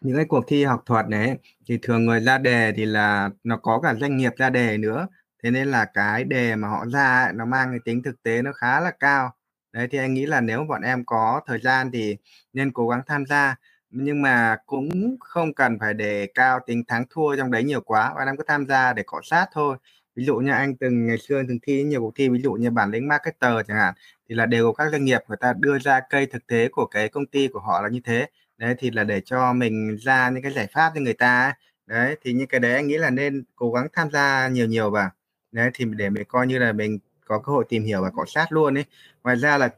những 0.00 0.16
cái 0.16 0.24
cuộc 0.24 0.44
thi 0.48 0.64
học 0.64 0.82
thuật 0.86 1.08
này 1.08 1.38
thì 1.66 1.78
thường 1.82 2.06
người 2.06 2.20
ra 2.20 2.38
đề 2.38 2.72
thì 2.76 2.84
là 2.84 3.30
nó 3.44 3.56
có 3.56 3.80
cả 3.80 3.94
doanh 3.94 4.16
nghiệp 4.16 4.32
ra 4.36 4.50
đề 4.50 4.78
nữa. 4.78 5.06
Thế 5.42 5.50
nên 5.50 5.68
là 5.68 5.84
cái 5.84 6.24
đề 6.24 6.56
mà 6.56 6.68
họ 6.68 6.86
ra 6.92 7.24
ấy, 7.24 7.32
nó 7.32 7.44
mang 7.44 7.70
cái 7.70 7.80
tính 7.84 8.02
thực 8.02 8.22
tế 8.22 8.42
nó 8.42 8.52
khá 8.52 8.80
là 8.80 8.90
cao. 8.90 9.34
Đấy 9.72 9.88
thì 9.90 9.98
anh 9.98 10.14
nghĩ 10.14 10.26
là 10.26 10.40
nếu 10.40 10.64
bọn 10.64 10.82
em 10.82 11.04
có 11.04 11.40
thời 11.46 11.60
gian 11.60 11.90
thì 11.92 12.16
nên 12.52 12.72
cố 12.72 12.88
gắng 12.88 13.02
tham 13.06 13.26
gia. 13.26 13.56
Nhưng 13.90 14.22
mà 14.22 14.56
cũng 14.66 15.16
không 15.20 15.54
cần 15.54 15.78
phải 15.78 15.94
đề 15.94 16.28
cao 16.34 16.60
tính 16.66 16.84
thắng 16.88 17.04
thua 17.10 17.36
trong 17.36 17.50
đấy 17.50 17.64
nhiều 17.64 17.80
quá. 17.80 18.14
Bạn 18.14 18.26
em 18.28 18.36
cứ 18.36 18.44
tham 18.46 18.66
gia 18.66 18.92
để 18.92 19.02
cọ 19.06 19.20
sát 19.22 19.46
thôi 19.52 19.76
ví 20.16 20.24
dụ 20.24 20.36
như 20.36 20.50
anh 20.50 20.76
từng 20.76 21.06
ngày 21.06 21.18
xưa 21.18 21.42
từng 21.48 21.58
thi 21.62 21.82
nhiều 21.82 22.00
cuộc 22.00 22.12
thi 22.14 22.28
ví 22.28 22.40
dụ 22.40 22.52
như 22.52 22.70
bản 22.70 22.90
lĩnh 22.90 23.08
marketer 23.08 23.52
chẳng 23.68 23.76
hạn 23.76 23.94
thì 24.28 24.34
là 24.34 24.46
đều 24.46 24.72
các 24.72 24.90
doanh 24.92 25.04
nghiệp 25.04 25.20
người 25.28 25.36
ta 25.40 25.52
đưa 25.60 25.78
ra 25.78 26.00
cây 26.10 26.26
thực 26.26 26.46
tế 26.46 26.68
của 26.68 26.86
cái 26.86 27.08
công 27.08 27.26
ty 27.26 27.48
của 27.48 27.60
họ 27.60 27.82
là 27.82 27.88
như 27.88 28.00
thế. 28.04 28.26
Đấy 28.58 28.74
thì 28.78 28.90
là 28.90 29.04
để 29.04 29.20
cho 29.20 29.52
mình 29.52 29.96
ra 29.96 30.30
những 30.30 30.42
cái 30.42 30.52
giải 30.52 30.66
pháp 30.72 30.92
cho 30.94 31.00
người 31.00 31.14
ta 31.14 31.44
ấy. 31.44 31.52
đấy 31.86 32.16
thì 32.22 32.32
những 32.32 32.46
cái 32.48 32.60
đấy 32.60 32.74
anh 32.74 32.86
nghĩ 32.86 32.98
là 32.98 33.10
nên 33.10 33.44
cố 33.56 33.72
gắng 33.72 33.86
tham 33.92 34.10
gia 34.10 34.48
nhiều 34.48 34.66
nhiều 34.66 34.90
vào. 34.90 35.10
Đấy 35.52 35.70
thì 35.74 35.84
để 35.96 36.10
mình 36.10 36.24
coi 36.28 36.46
như 36.46 36.58
là 36.58 36.72
mình 36.72 36.98
có 37.26 37.38
cơ 37.38 37.52
hội 37.52 37.64
tìm 37.68 37.84
hiểu 37.84 38.02
và 38.02 38.10
cọ 38.10 38.24
sát 38.26 38.52
luôn 38.52 38.78
ấy. 38.78 38.84
Ngoài 39.24 39.36
ra 39.36 39.58
là 39.58 39.68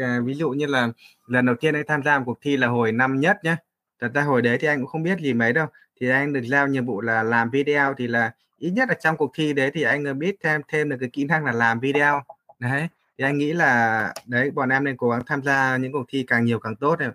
à, 0.00 0.20
ví 0.24 0.34
dụ 0.34 0.50
như 0.50 0.66
là 0.66 0.88
lần 1.26 1.46
đầu 1.46 1.56
tiên 1.60 1.74
anh 1.74 1.84
tham 1.88 2.02
gia 2.02 2.18
một 2.18 2.24
cuộc 2.26 2.38
thi 2.40 2.56
là 2.56 2.68
hồi 2.68 2.92
năm 2.92 3.20
nhất 3.20 3.36
nhé 3.44 3.56
thật 4.00 4.10
ra 4.14 4.22
hồi 4.22 4.42
đấy 4.42 4.58
thì 4.60 4.68
anh 4.68 4.78
cũng 4.78 4.86
không 4.86 5.02
biết 5.02 5.18
gì 5.20 5.34
mấy 5.34 5.52
đâu. 5.52 5.66
Thì 6.00 6.08
anh 6.10 6.32
được 6.32 6.40
giao 6.44 6.68
nhiệm 6.68 6.86
vụ 6.86 7.00
là 7.00 7.22
làm 7.22 7.50
video 7.50 7.94
thì 7.98 8.06
là 8.06 8.32
ít 8.58 8.70
nhất 8.70 8.88
là 8.88 8.94
trong 8.94 9.16
cuộc 9.16 9.30
thi 9.34 9.52
đấy 9.52 9.70
thì 9.74 9.82
anh 9.82 10.18
biết 10.18 10.36
thêm 10.42 10.60
thêm 10.68 10.88
được 10.88 10.96
cái 11.00 11.10
kỹ 11.12 11.24
năng 11.24 11.44
là 11.44 11.52
làm 11.52 11.80
video. 11.80 12.22
Đấy 12.58 12.88
thì 13.18 13.24
anh 13.24 13.38
nghĩ 13.38 13.52
là 13.52 14.12
đấy 14.26 14.50
bọn 14.50 14.68
em 14.68 14.84
nên 14.84 14.96
cố 14.96 15.10
gắng 15.10 15.22
tham 15.26 15.42
gia 15.42 15.76
những 15.76 15.92
cuộc 15.92 16.04
thi 16.08 16.24
càng 16.28 16.44
nhiều 16.44 16.58
càng 16.58 16.76
tốt 16.76 17.00
này 17.00 17.10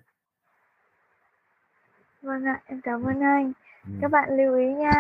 vâng 2.21 2.45
ạ 2.45 2.60
em 2.65 2.81
cảm 2.81 3.03
ơn 3.03 3.19
anh. 3.24 3.51
Các 4.01 4.12
bạn 4.12 4.38
lưu 4.38 4.55
ý 4.55 4.74
nha 4.74 4.91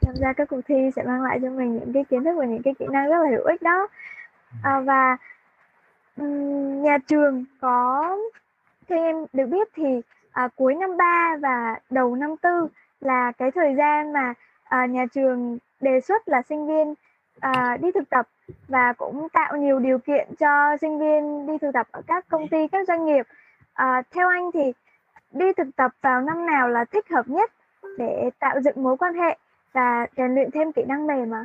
tham 0.00 0.14
gia 0.16 0.32
các 0.32 0.48
cuộc 0.48 0.60
thi 0.68 0.90
sẽ 0.96 1.02
mang 1.02 1.22
lại 1.22 1.38
cho 1.42 1.50
mình 1.50 1.74
những 1.74 1.92
cái 1.92 2.04
kiến 2.10 2.24
thức 2.24 2.34
và 2.38 2.44
những 2.44 2.62
cái 2.62 2.74
kỹ 2.78 2.86
năng 2.90 3.08
rất 3.08 3.16
là 3.22 3.30
hữu 3.30 3.44
ích 3.44 3.62
đó. 3.62 3.88
À, 4.62 4.80
và 4.80 5.16
um, 6.16 6.82
nhà 6.82 6.98
trường 7.06 7.44
có 7.60 8.16
theo 8.88 8.98
em 8.98 9.16
được 9.32 9.46
biết 9.46 9.68
thì 9.74 10.00
à, 10.32 10.48
cuối 10.56 10.74
năm 10.74 10.96
3 10.96 11.36
và 11.42 11.78
đầu 11.90 12.16
năm 12.16 12.36
tư 12.42 12.68
là 13.00 13.32
cái 13.38 13.50
thời 13.54 13.74
gian 13.78 14.12
mà 14.12 14.34
à, 14.72 14.86
nhà 14.86 15.06
trường 15.14 15.58
đề 15.80 16.00
xuất 16.00 16.28
là 16.28 16.42
sinh 16.48 16.66
viên 16.66 16.94
à, 17.40 17.76
đi 17.82 17.88
thực 17.94 18.10
tập 18.10 18.28
và 18.68 18.92
cũng 18.92 19.28
tạo 19.32 19.56
nhiều 19.56 19.78
điều 19.78 19.98
kiện 19.98 20.28
cho 20.40 20.76
sinh 20.80 20.98
viên 20.98 21.46
đi 21.46 21.52
thực 21.60 21.70
tập 21.74 21.86
ở 21.90 22.02
các 22.06 22.24
công 22.28 22.48
ty 22.48 22.68
các 22.72 22.88
doanh 22.88 23.06
nghiệp. 23.06 23.26
À, 23.72 24.02
theo 24.14 24.28
anh 24.28 24.50
thì 24.54 24.72
đi 25.30 25.46
thực 25.56 25.76
tập 25.76 25.90
vào 26.02 26.20
năm 26.20 26.46
nào 26.46 26.68
là 26.68 26.84
thích 26.84 27.04
hợp 27.10 27.28
nhất 27.28 27.52
để 27.98 28.30
tạo 28.38 28.60
dựng 28.60 28.82
mối 28.82 28.96
quan 28.96 29.14
hệ 29.14 29.38
và 29.72 30.06
rèn 30.16 30.34
luyện 30.34 30.50
thêm 30.50 30.72
kỹ 30.72 30.82
năng 30.88 31.06
mềm 31.06 31.30
mà 31.30 31.44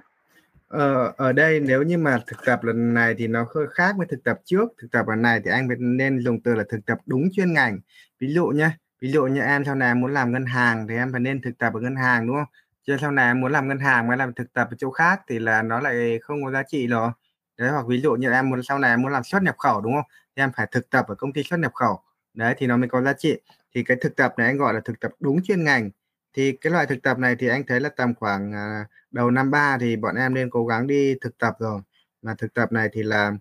Ờ, 0.67 1.13
ở 1.17 1.33
đây 1.33 1.59
nếu 1.59 1.83
như 1.83 1.97
mà 1.97 2.19
thực 2.27 2.45
tập 2.45 2.63
lần 2.63 2.93
này 2.93 3.15
thì 3.17 3.27
nó 3.27 3.45
hơi 3.55 3.67
khác 3.71 3.95
với 3.97 4.07
thực 4.07 4.23
tập 4.23 4.39
trước. 4.45 4.65
Thực 4.81 4.91
tập 4.91 5.07
lần 5.07 5.21
này 5.21 5.41
thì 5.45 5.51
anh 5.51 5.67
nên 5.79 6.19
dùng 6.19 6.41
từ 6.41 6.55
là 6.55 6.63
thực 6.69 6.85
tập 6.85 6.97
đúng 7.05 7.29
chuyên 7.33 7.53
ngành. 7.53 7.79
Ví 8.19 8.33
dụ 8.33 8.47
nhé 8.47 8.69
ví 9.01 9.11
dụ 9.11 9.25
như 9.25 9.41
em 9.41 9.65
sau 9.65 9.75
này 9.75 9.95
muốn 9.95 10.13
làm 10.13 10.31
ngân 10.31 10.45
hàng 10.45 10.87
thì 10.87 10.95
em 10.95 11.11
phải 11.11 11.19
nên 11.19 11.41
thực 11.41 11.57
tập 11.57 11.73
ở 11.73 11.79
ngân 11.79 11.95
hàng 11.95 12.27
đúng 12.27 12.35
không? 12.35 12.53
Chứ 12.87 12.97
sau 13.01 13.11
này 13.11 13.33
muốn 13.33 13.51
làm 13.51 13.67
ngân 13.67 13.79
hàng, 13.79 14.07
muốn 14.07 14.17
làm 14.17 14.33
thực 14.33 14.53
tập 14.53 14.67
ở 14.71 14.75
chỗ 14.79 14.91
khác 14.91 15.21
thì 15.27 15.39
là 15.39 15.61
nó 15.61 15.79
lại 15.79 16.19
không 16.21 16.43
có 16.43 16.51
giá 16.51 16.63
trị 16.63 16.87
rồi. 16.87 17.11
Đấy, 17.57 17.69
hoặc 17.69 17.85
ví 17.87 18.01
dụ 18.01 18.13
như 18.13 18.31
em 18.31 18.49
muốn, 18.49 18.63
sau 18.63 18.79
này 18.79 18.91
em 18.91 19.01
muốn 19.01 19.11
làm 19.11 19.23
xuất 19.23 19.43
nhập 19.43 19.55
khẩu, 19.57 19.81
đúng 19.81 19.93
không? 19.93 20.05
Thì 20.35 20.43
em 20.43 20.51
phải 20.55 20.67
thực 20.71 20.89
tập 20.89 21.05
ở 21.07 21.15
công 21.15 21.33
ty 21.33 21.43
xuất 21.43 21.57
nhập 21.59 21.73
khẩu. 21.73 22.01
Đấy, 22.33 22.55
thì 22.57 22.67
nó 22.67 22.77
mới 22.77 22.89
có 22.89 23.01
giá 23.01 23.13
trị. 23.13 23.37
Thì 23.75 23.83
cái 23.83 23.97
thực 24.01 24.15
tập 24.15 24.33
này 24.37 24.47
anh 24.47 24.57
gọi 24.57 24.73
là 24.73 24.79
thực 24.85 24.99
tập 24.99 25.11
đúng 25.19 25.43
chuyên 25.43 25.63
ngành. 25.63 25.89
Thì 26.33 26.57
cái 26.61 26.71
loại 26.73 26.85
thực 26.85 27.01
tập 27.03 27.19
này 27.19 27.35
thì 27.39 27.47
anh 27.47 27.63
thấy 27.67 27.79
là 27.79 27.89
tầm 27.89 28.15
khoảng 28.15 28.53
à, 28.53 28.85
đầu 29.11 29.31
năm 29.31 29.51
ba 29.51 29.77
thì 29.77 29.95
bọn 29.95 30.15
em 30.15 30.33
nên 30.33 30.49
cố 30.49 30.65
gắng 30.65 30.87
đi 30.87 31.15
thực 31.21 31.37
tập 31.37 31.55
rồi. 31.59 31.81
Mà 32.21 32.35
thực 32.37 32.53
tập 32.53 32.71
này 32.71 32.89
thì 32.93 33.03
là 33.03 33.31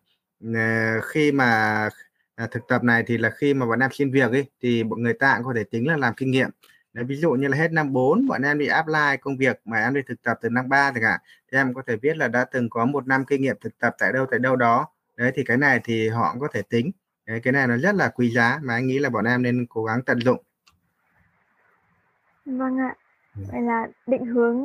à, 0.54 0.96
khi 1.08 1.32
mà 1.32 1.44
à, 2.34 2.46
thực 2.50 2.62
tập 2.68 2.84
này 2.84 3.04
thì 3.06 3.18
là 3.18 3.30
khi 3.30 3.54
mà 3.54 3.66
bọn 3.66 3.80
em 3.80 3.90
xin 3.92 4.12
việc 4.12 4.30
ấy, 4.30 4.50
thì 4.62 4.84
bọn 4.84 5.02
người 5.02 5.14
ta 5.14 5.34
cũng 5.36 5.46
có 5.46 5.52
thể 5.56 5.64
tính 5.64 5.88
là 5.88 5.96
làm 5.96 6.14
kinh 6.14 6.30
nghiệm. 6.30 6.50
Đấy, 6.96 7.04
ví 7.04 7.16
dụ 7.16 7.32
như 7.32 7.48
là 7.48 7.56
hết 7.56 7.72
năm 7.72 7.92
4 7.92 8.26
bọn 8.26 8.42
em 8.42 8.58
đi 8.58 8.66
apply 8.66 9.16
công 9.20 9.36
việc 9.36 9.60
mà 9.64 9.78
em 9.78 9.94
đi 9.94 10.02
thực 10.06 10.22
tập 10.22 10.38
từ 10.40 10.48
năm 10.48 10.68
3 10.68 10.92
chẳng 10.94 11.02
hạn 11.02 11.20
thì 11.52 11.58
em 11.58 11.74
có 11.74 11.82
thể 11.86 11.96
viết 11.96 12.16
là 12.16 12.28
đã 12.28 12.44
từng 12.44 12.70
có 12.70 12.84
một 12.84 13.06
năm 13.06 13.24
kinh 13.24 13.42
nghiệm 13.42 13.56
thực 13.60 13.78
tập 13.78 13.94
tại 13.98 14.12
đâu 14.12 14.26
tại 14.30 14.38
đâu 14.38 14.56
đó. 14.56 14.88
Đấy 15.16 15.32
thì 15.34 15.44
cái 15.44 15.56
này 15.56 15.80
thì 15.84 16.08
họ 16.08 16.30
cũng 16.32 16.40
có 16.40 16.48
thể 16.52 16.62
tính. 16.62 16.90
Đấy, 17.26 17.40
cái 17.40 17.52
này 17.52 17.66
nó 17.66 17.76
rất 17.76 17.94
là 17.94 18.08
quý 18.08 18.30
giá 18.30 18.58
mà 18.62 18.74
anh 18.74 18.86
nghĩ 18.86 18.98
là 18.98 19.10
bọn 19.10 19.24
em 19.24 19.42
nên 19.42 19.66
cố 19.68 19.84
gắng 19.84 20.02
tận 20.02 20.20
dụng. 20.20 20.42
Vâng 22.46 22.78
ạ. 22.78 22.94
Ừ. 23.36 23.42
vậy 23.52 23.62
là 23.62 23.88
định 24.06 24.24
hướng 24.24 24.64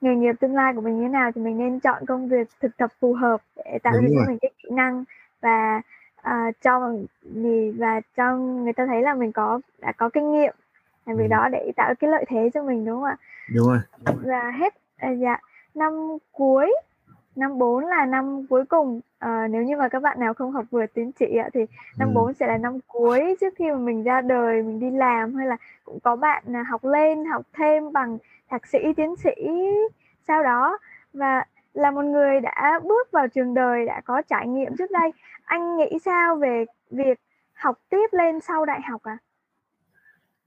nghề 0.00 0.14
nghiệp 0.14 0.34
tương 0.40 0.54
lai 0.54 0.72
của 0.74 0.80
mình 0.80 0.96
như 0.96 1.02
thế 1.02 1.08
nào 1.08 1.30
thì 1.34 1.40
mình 1.40 1.58
nên 1.58 1.80
chọn 1.80 2.06
công 2.06 2.28
việc 2.28 2.48
thực 2.60 2.76
tập 2.76 2.90
phù 3.00 3.14
hợp 3.14 3.42
để 3.56 3.78
tạo 3.82 3.92
dựng 4.02 4.14
cho 4.14 4.24
mình 4.28 4.38
cái 4.42 4.50
kỹ 4.62 4.68
năng 4.72 5.04
và 5.40 5.80
uh, 6.20 6.54
cho 6.62 6.80
mình 7.22 7.76
và 7.78 8.00
cho 8.16 8.36
người 8.36 8.72
ta 8.72 8.86
thấy 8.86 9.02
là 9.02 9.14
mình 9.14 9.32
có 9.32 9.60
đã 9.78 9.92
có 9.92 10.08
kinh 10.08 10.32
nghiệm 10.32 10.54
làm 11.06 11.16
việc 11.16 11.24
ừ. 11.24 11.28
đó 11.28 11.48
để 11.52 11.72
tạo 11.76 11.94
cái 11.94 12.10
lợi 12.10 12.24
thế 12.28 12.50
cho 12.54 12.62
mình 12.62 12.84
đúng 12.84 13.00
không 13.00 13.04
ạ 13.04 13.16
đúng 13.54 13.68
rồi 13.68 13.78
và 14.22 14.50
hết 14.50 14.74
à, 14.96 15.10
dạ 15.10 15.38
năm 15.74 15.92
cuối 16.32 16.74
năm 17.36 17.58
4 17.58 17.84
là 17.86 18.06
năm 18.06 18.46
cuối 18.46 18.64
cùng 18.64 19.00
à, 19.18 19.48
nếu 19.48 19.62
như 19.62 19.76
mà 19.76 19.88
các 19.88 20.02
bạn 20.02 20.20
nào 20.20 20.34
không 20.34 20.52
học 20.52 20.64
vừa 20.70 20.86
tín 20.86 21.12
chỉ 21.12 21.36
ạ 21.36 21.48
thì 21.54 21.60
năm 21.98 22.08
ừ. 22.08 22.12
4 22.14 22.34
sẽ 22.34 22.46
là 22.46 22.58
năm 22.58 22.78
cuối 22.86 23.36
trước 23.40 23.54
khi 23.56 23.70
mà 23.70 23.76
mình 23.76 24.02
ra 24.02 24.20
đời 24.20 24.62
mình 24.62 24.80
đi 24.80 24.90
làm 24.90 25.34
hay 25.34 25.46
là 25.46 25.56
cũng 25.84 26.00
có 26.00 26.16
bạn 26.16 26.42
là 26.46 26.62
học 26.62 26.84
lên 26.84 27.24
học 27.24 27.42
thêm 27.52 27.92
bằng 27.92 28.18
thạc 28.50 28.66
sĩ 28.66 28.78
tiến 28.96 29.16
sĩ 29.16 29.30
sau 30.28 30.42
đó 30.42 30.78
và 31.12 31.44
là 31.74 31.90
một 31.90 32.02
người 32.02 32.40
đã 32.40 32.80
bước 32.82 33.10
vào 33.12 33.28
trường 33.28 33.54
đời 33.54 33.86
đã 33.86 34.00
có 34.04 34.22
trải 34.22 34.48
nghiệm 34.48 34.76
trước 34.76 34.90
đây 34.90 35.10
anh 35.44 35.76
nghĩ 35.76 35.98
sao 36.04 36.36
về 36.36 36.64
việc 36.90 37.20
học 37.52 37.78
tiếp 37.88 38.06
lên 38.12 38.40
sau 38.40 38.64
đại 38.64 38.80
học 38.82 39.02
à? 39.02 39.18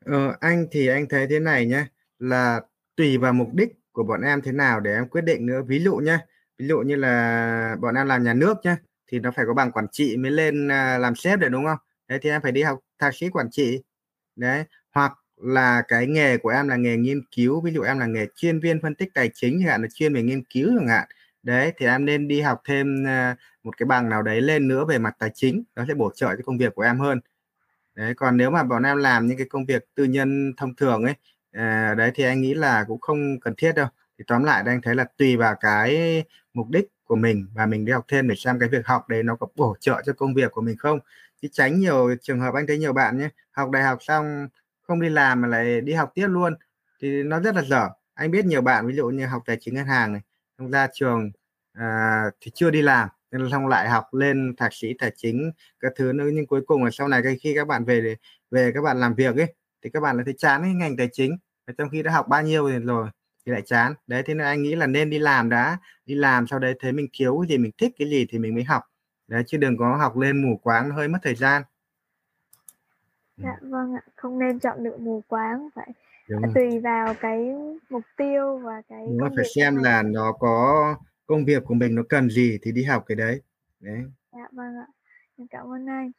Ờ, 0.05 0.35
anh 0.39 0.67
thì 0.71 0.87
anh 0.87 1.05
thấy 1.09 1.27
thế 1.29 1.39
này 1.39 1.65
nhé 1.65 1.85
là 2.19 2.61
tùy 2.95 3.17
vào 3.17 3.33
mục 3.33 3.49
đích 3.53 3.69
của 3.91 4.03
bọn 4.03 4.21
em 4.21 4.41
thế 4.41 4.51
nào 4.51 4.79
để 4.79 4.93
em 4.93 5.07
quyết 5.09 5.21
định 5.21 5.45
nữa. 5.45 5.61
Ví 5.67 5.79
dụ 5.83 5.95
nhé 5.95 6.17
ví 6.57 6.67
dụ 6.67 6.79
như 6.79 6.95
là 6.95 7.75
bọn 7.81 7.95
em 7.95 8.07
làm 8.07 8.23
nhà 8.23 8.33
nước 8.33 8.57
nhé 8.63 8.75
thì 9.07 9.19
nó 9.19 9.31
phải 9.31 9.45
có 9.47 9.53
bằng 9.53 9.71
quản 9.71 9.87
trị 9.91 10.17
mới 10.17 10.31
lên 10.31 10.67
à, 10.71 10.97
làm 10.97 11.15
sếp 11.15 11.39
được 11.39 11.49
đúng 11.49 11.65
không? 11.65 11.77
Đấy 12.07 12.19
thì 12.21 12.29
em 12.29 12.41
phải 12.41 12.51
đi 12.51 12.61
học 12.63 12.79
thạc 12.99 13.15
sĩ 13.15 13.29
quản 13.29 13.49
trị. 13.51 13.81
Đấy 14.35 14.63
hoặc 14.95 15.13
là 15.37 15.83
cái 15.87 16.07
nghề 16.07 16.37
của 16.37 16.49
em 16.49 16.67
là 16.67 16.75
nghề 16.75 16.97
nghiên 16.97 17.21
cứu 17.35 17.61
ví 17.61 17.71
dụ 17.73 17.81
em 17.81 17.99
là 17.99 18.05
nghề 18.05 18.27
chuyên 18.35 18.59
viên 18.59 18.81
phân 18.81 18.95
tích 18.95 19.09
tài 19.13 19.29
chính 19.33 19.59
chẳng 19.61 19.69
hạn 19.69 19.81
là 19.81 19.87
chuyên 19.93 20.13
về 20.13 20.23
nghiên 20.23 20.43
cứu 20.43 20.69
chẳng 20.79 20.87
hạn. 20.87 21.07
Đấy 21.43 21.73
thì 21.77 21.85
em 21.85 22.05
nên 22.05 22.27
đi 22.27 22.41
học 22.41 22.61
thêm 22.65 23.07
à, 23.07 23.35
một 23.63 23.77
cái 23.77 23.85
bằng 23.87 24.09
nào 24.09 24.21
đấy 24.23 24.41
lên 24.41 24.67
nữa 24.67 24.85
về 24.89 24.97
mặt 24.99 25.15
tài 25.19 25.31
chính 25.33 25.63
nó 25.75 25.85
sẽ 25.87 25.93
bổ 25.93 26.11
trợ 26.15 26.27
cho 26.37 26.43
công 26.45 26.57
việc 26.57 26.75
của 26.75 26.81
em 26.83 26.99
hơn 26.99 27.19
đấy 27.95 28.13
còn 28.15 28.37
nếu 28.37 28.49
mà 28.51 28.63
bọn 28.63 28.83
em 28.83 28.97
làm 28.97 29.27
những 29.27 29.37
cái 29.37 29.47
công 29.49 29.65
việc 29.65 29.85
tư 29.95 30.03
nhân 30.03 30.53
thông 30.57 30.75
thường 30.75 31.03
ấy 31.03 31.13
à, 31.51 31.93
đấy 31.97 32.11
thì 32.15 32.23
anh 32.23 32.41
nghĩ 32.41 32.53
là 32.53 32.83
cũng 32.87 32.99
không 33.01 33.39
cần 33.39 33.53
thiết 33.57 33.71
đâu. 33.75 33.87
Thì 34.17 34.23
tóm 34.27 34.43
lại 34.43 34.63
anh 34.65 34.81
thấy 34.81 34.95
là 34.95 35.05
tùy 35.17 35.37
vào 35.37 35.55
cái 35.59 36.23
mục 36.53 36.69
đích 36.69 36.85
của 37.05 37.15
mình 37.15 37.47
và 37.53 37.65
mình 37.65 37.85
đi 37.85 37.91
học 37.91 38.05
thêm 38.07 38.27
để 38.27 38.35
xem 38.35 38.59
cái 38.59 38.69
việc 38.69 38.85
học 38.87 39.09
đấy 39.09 39.23
nó 39.23 39.35
có 39.35 39.47
bổ 39.55 39.75
trợ 39.79 40.01
cho 40.05 40.13
công 40.13 40.33
việc 40.33 40.51
của 40.51 40.61
mình 40.61 40.77
không. 40.77 40.99
Chứ 41.41 41.47
tránh 41.51 41.79
nhiều 41.79 42.15
trường 42.21 42.39
hợp 42.39 42.53
anh 42.53 42.67
thấy 42.67 42.77
nhiều 42.77 42.93
bạn 42.93 43.17
nhé 43.17 43.29
học 43.51 43.69
đại 43.71 43.83
học 43.83 43.97
xong 44.01 44.47
không 44.81 45.01
đi 45.01 45.09
làm 45.09 45.41
mà 45.41 45.47
lại 45.47 45.81
đi 45.81 45.93
học 45.93 46.11
tiếp 46.15 46.27
luôn 46.27 46.53
thì 47.01 47.23
nó 47.23 47.39
rất 47.39 47.55
là 47.55 47.61
dở. 47.61 47.89
Anh 48.13 48.31
biết 48.31 48.45
nhiều 48.45 48.61
bạn 48.61 48.87
ví 48.87 48.95
dụ 48.95 49.07
như 49.07 49.25
học 49.25 49.41
tài 49.45 49.57
chính 49.59 49.73
ngân 49.75 49.85
hàng 49.85 50.13
này 50.13 50.21
xong 50.57 50.71
ra 50.71 50.87
trường 50.93 51.31
à, 51.73 52.23
thì 52.41 52.51
chưa 52.55 52.69
đi 52.71 52.81
làm 52.81 53.09
xong 53.51 53.67
lại 53.67 53.89
học 53.89 54.13
lên 54.13 54.55
thạc 54.57 54.73
sĩ 54.73 54.93
tài 54.99 55.11
chính 55.15 55.51
các 55.79 55.91
thứ 55.95 56.13
nữa. 56.13 56.29
Nhưng 56.33 56.47
cuối 56.47 56.61
cùng 56.65 56.83
là 56.83 56.91
sau 56.91 57.07
này 57.07 57.21
khi 57.41 57.55
các 57.55 57.67
bạn 57.67 57.85
về 57.85 58.15
về 58.51 58.71
các 58.75 58.81
bạn 58.81 58.99
làm 58.99 59.15
việc 59.15 59.35
ấy 59.35 59.53
thì 59.81 59.89
các 59.89 59.99
bạn 59.99 60.15
lại 60.15 60.25
thấy 60.25 60.33
chán 60.37 60.61
cái 60.61 60.73
ngành 60.73 60.97
tài 60.97 61.09
chính. 61.11 61.37
Trong 61.77 61.89
khi 61.89 62.03
đã 62.03 62.11
học 62.11 62.27
bao 62.27 62.43
nhiêu 62.43 62.69
rồi 62.79 63.09
thì 63.45 63.51
lại 63.51 63.61
chán. 63.61 63.93
Đấy 64.07 64.23
thế 64.25 64.33
nên 64.33 64.47
anh 64.47 64.61
nghĩ 64.61 64.75
là 64.75 64.87
nên 64.87 65.09
đi 65.09 65.19
làm 65.19 65.49
đã. 65.49 65.77
Đi 66.05 66.15
làm 66.15 66.47
sau 66.47 66.59
đấy 66.59 66.75
thấy 66.79 66.91
mình 66.91 67.07
thiếu 67.13 67.37
cái 67.41 67.49
gì 67.49 67.57
mình 67.57 67.71
thích 67.77 67.91
cái 67.99 68.09
gì 68.09 68.25
thì 68.29 68.39
mình 68.39 68.55
mới 68.55 68.63
học. 68.63 68.83
Đấy 69.27 69.43
chứ 69.47 69.57
đừng 69.57 69.77
có 69.77 69.95
học 69.95 70.17
lên 70.17 70.41
mù 70.41 70.57
quáng 70.57 70.91
hơi 70.91 71.07
mất 71.07 71.19
thời 71.23 71.35
gian. 71.35 71.61
Dạ 73.37 73.55
vâng 73.61 73.95
ạ. 73.95 74.01
Không 74.15 74.39
nên 74.39 74.59
chọn 74.59 74.83
lựa 74.83 74.97
mù 74.97 75.23
quáng 75.27 75.69
phải 75.75 75.91
tùy 76.55 76.79
vào 76.79 77.13
cái 77.21 77.53
mục 77.89 78.03
tiêu 78.17 78.57
và 78.57 78.81
cái 78.89 79.05
nó 79.09 79.29
phải 79.35 79.45
xem 79.55 79.75
là 79.75 80.03
nó 80.03 80.31
có 80.31 80.95
công 81.27 81.45
việc 81.45 81.63
của 81.65 81.73
mình 81.73 81.95
nó 81.95 82.01
cần 82.09 82.29
gì 82.29 82.59
thì 82.61 82.71
đi 82.71 82.83
học 82.83 83.03
cái 83.07 83.15
đấy. 83.15 83.41
Đấy. 83.79 84.03
Dạ 84.31 84.47
vâng 84.51 84.77
ạ. 84.77 84.87
Cảm 85.49 85.73
ơn 85.73 85.85
anh. 85.89 86.11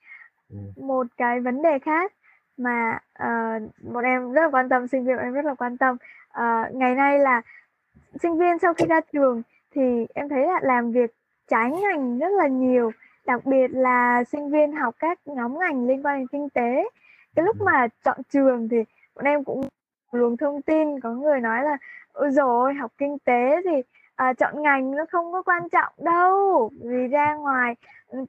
Ừ. 0.51 0.57
một 0.77 1.07
cái 1.17 1.41
vấn 1.41 1.63
đề 1.63 1.79
khác 1.79 2.13
mà 2.57 2.99
uh, 3.23 3.63
bọn 3.93 4.05
em 4.05 4.33
rất 4.33 4.43
là 4.43 4.51
quan 4.51 4.69
tâm 4.69 4.89
sinh 4.89 5.05
viên 5.05 5.17
em 5.17 5.33
rất 5.33 5.45
là 5.45 5.55
quan 5.55 5.77
tâm. 5.77 5.97
Uh, 6.29 6.75
ngày 6.75 6.95
nay 6.95 7.19
là 7.19 7.43
sinh 8.23 8.39
viên 8.39 8.59
sau 8.59 8.75
khi 8.75 8.87
ra 8.89 9.01
trường 9.13 9.43
thì 9.75 10.07
em 10.15 10.29
thấy 10.29 10.43
là 10.47 10.61
làm 10.63 10.93
việc 10.93 11.15
trái 11.49 11.71
ngành 11.71 12.19
rất 12.19 12.29
là 12.39 12.49
nhiều 12.49 12.91
đặc 13.27 13.47
biệt 13.47 13.69
là 13.71 14.25
sinh 14.25 14.51
viên 14.51 14.73
học 14.73 14.95
các 14.99 15.19
nhóm 15.27 15.59
ngành 15.59 15.87
liên 15.87 16.07
quan 16.07 16.19
đến 16.19 16.27
kinh 16.27 16.49
tế. 16.51 16.89
Cái 17.35 17.45
lúc 17.45 17.57
mà 17.61 17.89
chọn 18.05 18.19
trường 18.29 18.69
thì 18.69 18.77
bọn 19.15 19.25
em 19.25 19.45
cũng 19.45 19.69
luồng 20.13 20.37
thông 20.37 20.63
tin 20.63 21.01
có 21.01 21.11
người 21.11 21.41
nói 21.41 21.63
là 21.65 21.77
ôi 22.13 22.31
rồi 22.31 22.75
học 22.75 22.93
kinh 22.99 23.19
tế 23.19 23.63
thì 23.65 23.83
à, 24.17 24.33
chọn 24.33 24.63
ngành 24.63 24.91
nó 24.91 25.05
không 25.11 25.33
có 25.33 25.43
quan 25.43 25.69
trọng 25.69 25.93
đâu. 25.99 26.71
Vì 26.85 27.07
ra 27.07 27.35
ngoài 27.35 27.75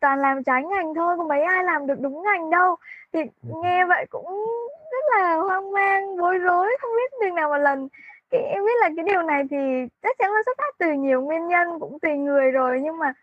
toàn 0.01 0.19
làm 0.19 0.43
trái 0.43 0.63
ngành 0.63 0.95
thôi 0.95 1.17
có 1.17 1.23
mấy 1.23 1.41
ai 1.41 1.63
làm 1.63 1.87
được 1.87 1.99
đúng 1.99 2.23
ngành 2.23 2.49
đâu. 2.49 2.75
Thì 3.13 3.19
nghe 3.43 3.85
vậy 3.85 4.05
cũng 4.09 4.45
rất 4.91 5.17
là 5.17 5.35
hoang 5.35 5.71
mang 5.71 6.17
bối 6.17 6.37
rối 6.37 6.77
không 6.81 6.91
biết 6.95 7.25
đường 7.25 7.35
nào 7.35 7.49
mà 7.49 7.57
lần. 7.57 7.87
Cái 8.29 8.41
em 8.41 8.65
biết 8.65 8.81
là 8.81 8.89
cái 8.95 9.05
điều 9.05 9.21
này 9.21 9.43
thì 9.51 9.57
chắc 10.01 10.17
chắn 10.17 10.33
là 10.33 10.41
xuất 10.45 10.57
phát 10.57 10.75
từ 10.77 10.91
nhiều 10.91 11.21
nguyên 11.21 11.47
nhân 11.47 11.79
cũng 11.79 11.99
tùy 11.99 12.17
người 12.17 12.51
rồi. 12.51 12.79
Nhưng 12.83 12.97
mà 12.97 13.13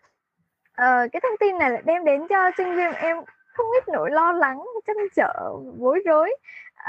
uh, 0.81 1.11
cái 1.11 1.19
thông 1.23 1.37
tin 1.39 1.57
này 1.57 1.71
lại 1.71 1.81
đem 1.85 2.05
đến 2.05 2.27
cho 2.27 2.51
sinh 2.57 2.75
viên 2.75 2.91
em 2.91 3.17
không 3.53 3.65
ít 3.71 3.87
nỗi 3.87 4.11
lo 4.11 4.31
lắng 4.31 4.63
trăn 4.87 4.95
trở 5.15 5.53
bối 5.77 6.01
rối. 6.05 6.35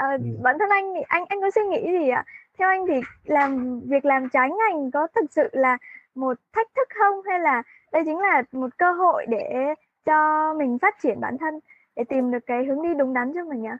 Uh, 0.05 0.21
ừ. 0.21 0.27
bản 0.41 0.59
thân 0.59 0.69
anh 0.69 0.93
anh 1.07 1.25
anh 1.29 1.41
có 1.41 1.51
suy 1.51 1.63
nghĩ 1.63 1.91
gì 1.91 2.09
ạ 2.09 2.25
theo 2.57 2.69
anh 2.69 2.85
thì 2.87 2.93
làm 3.23 3.79
việc 3.79 4.05
làm 4.05 4.29
trái 4.29 4.49
ngành 4.49 4.91
có 4.91 5.07
thực 5.15 5.25
sự 5.31 5.49
là 5.51 5.77
một 6.15 6.37
thách 6.53 6.67
thức 6.75 6.87
không 6.99 7.21
hay 7.29 7.39
là 7.39 7.63
đây 7.91 8.03
chính 8.05 8.19
là 8.19 8.43
một 8.51 8.77
cơ 8.77 8.91
hội 8.91 9.25
để 9.29 9.73
cho 10.05 10.53
mình 10.53 10.77
phát 10.81 10.95
triển 11.03 11.19
bản 11.19 11.37
thân 11.39 11.59
để 11.95 12.03
tìm 12.09 12.31
được 12.31 12.45
cái 12.45 12.65
hướng 12.65 12.83
đi 12.83 12.89
đúng 12.99 13.13
đắn 13.13 13.31
cho 13.35 13.43
mình 13.43 13.65
ạ? 13.65 13.77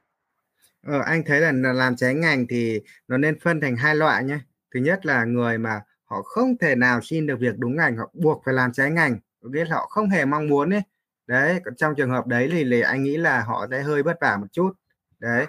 Ờ, 0.86 1.02
anh 1.02 1.24
thấy 1.26 1.42
là 1.42 1.52
làm 1.74 1.96
trái 1.96 2.14
ngành 2.14 2.46
thì 2.50 2.82
nó 3.08 3.18
nên 3.18 3.40
phân 3.40 3.62
thành 3.62 3.76
hai 3.76 3.96
loại 3.96 4.24
nhé. 4.24 4.40
Thứ 4.74 4.80
nhất 4.80 5.06
là 5.06 5.24
người 5.24 5.58
mà 5.58 5.82
họ 6.06 6.22
không 6.22 6.58
thể 6.58 6.76
nào 6.76 7.00
xin 7.02 7.28
được 7.28 7.40
việc 7.40 7.58
đúng 7.58 7.76
ngành, 7.76 7.98
họ 7.98 8.10
buộc 8.14 8.42
phải 8.46 8.54
làm 8.54 8.72
trái 8.72 8.92
ngành, 8.92 9.18
có 9.44 9.50
nghĩa 9.50 9.66
là 9.66 9.76
họ 9.76 9.88
không 9.90 10.10
hề 10.10 10.26
mong 10.26 10.48
muốn 10.48 10.74
ấy. 10.74 10.82
Đấy, 11.28 11.60
trong 11.78 11.96
trường 11.96 12.10
hợp 12.10 12.28
đấy 12.28 12.50
thì, 12.52 12.64
thì 12.72 12.82
anh 12.82 13.04
nghĩ 13.04 13.18
là 13.18 13.42
họ 13.42 13.68
sẽ 13.72 13.82
hơi 13.82 14.04
vất 14.04 14.18
vả 14.22 14.38
một 14.42 14.48
chút. 14.52 14.72
Đấy, 15.20 15.46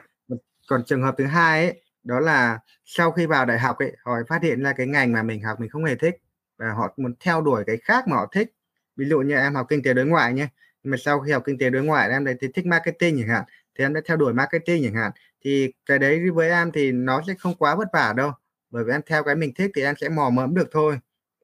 còn 0.68 0.84
trường 0.86 1.02
hợp 1.02 1.14
thứ 1.18 1.24
hai 1.24 1.64
ấy, 1.64 1.82
đó 2.04 2.20
là 2.20 2.58
sau 2.84 3.12
khi 3.12 3.26
vào 3.26 3.46
đại 3.46 3.58
học 3.58 3.78
ấy 3.78 3.96
họ 4.04 4.12
phát 4.28 4.42
hiện 4.42 4.62
ra 4.62 4.72
cái 4.72 4.86
ngành 4.86 5.12
mà 5.12 5.22
mình 5.22 5.42
học 5.42 5.60
mình 5.60 5.70
không 5.70 5.84
hề 5.84 5.94
thích 5.96 6.16
và 6.58 6.72
họ 6.72 6.94
muốn 6.96 7.14
theo 7.20 7.40
đuổi 7.40 7.64
cái 7.66 7.76
khác 7.76 8.08
mà 8.08 8.16
họ 8.16 8.26
thích. 8.32 8.52
Ví 8.96 9.06
dụ 9.08 9.20
như 9.20 9.34
em 9.36 9.54
học 9.54 9.66
kinh 9.68 9.82
tế 9.82 9.94
đối 9.94 10.06
ngoại 10.06 10.32
nhé 10.34 10.48
mà 10.84 10.96
sau 11.00 11.20
khi 11.20 11.32
học 11.32 11.42
kinh 11.46 11.58
tế 11.58 11.70
đối 11.70 11.84
ngoại 11.84 12.10
em 12.10 12.24
lại 12.24 12.34
thích 12.54 12.66
marketing 12.66 13.18
chẳng 13.20 13.28
hạn 13.28 13.44
thì 13.78 13.84
em 13.84 13.94
đã 13.94 14.00
theo 14.06 14.16
đuổi 14.16 14.32
marketing 14.34 14.84
chẳng 14.84 14.94
hạn 14.94 15.12
thì 15.44 15.72
cái 15.86 15.98
đấy 15.98 16.30
với 16.30 16.50
em 16.50 16.72
thì 16.72 16.92
nó 16.92 17.22
sẽ 17.26 17.34
không 17.38 17.54
quá 17.58 17.74
vất 17.74 17.88
vả 17.92 18.12
đâu 18.16 18.32
bởi 18.70 18.84
vì 18.84 18.92
em 18.92 19.00
theo 19.06 19.22
cái 19.24 19.34
mình 19.36 19.54
thích 19.54 19.70
thì 19.74 19.82
em 19.82 19.94
sẽ 20.00 20.08
mò 20.08 20.30
mẫm 20.30 20.54
được 20.54 20.68
thôi. 20.72 20.98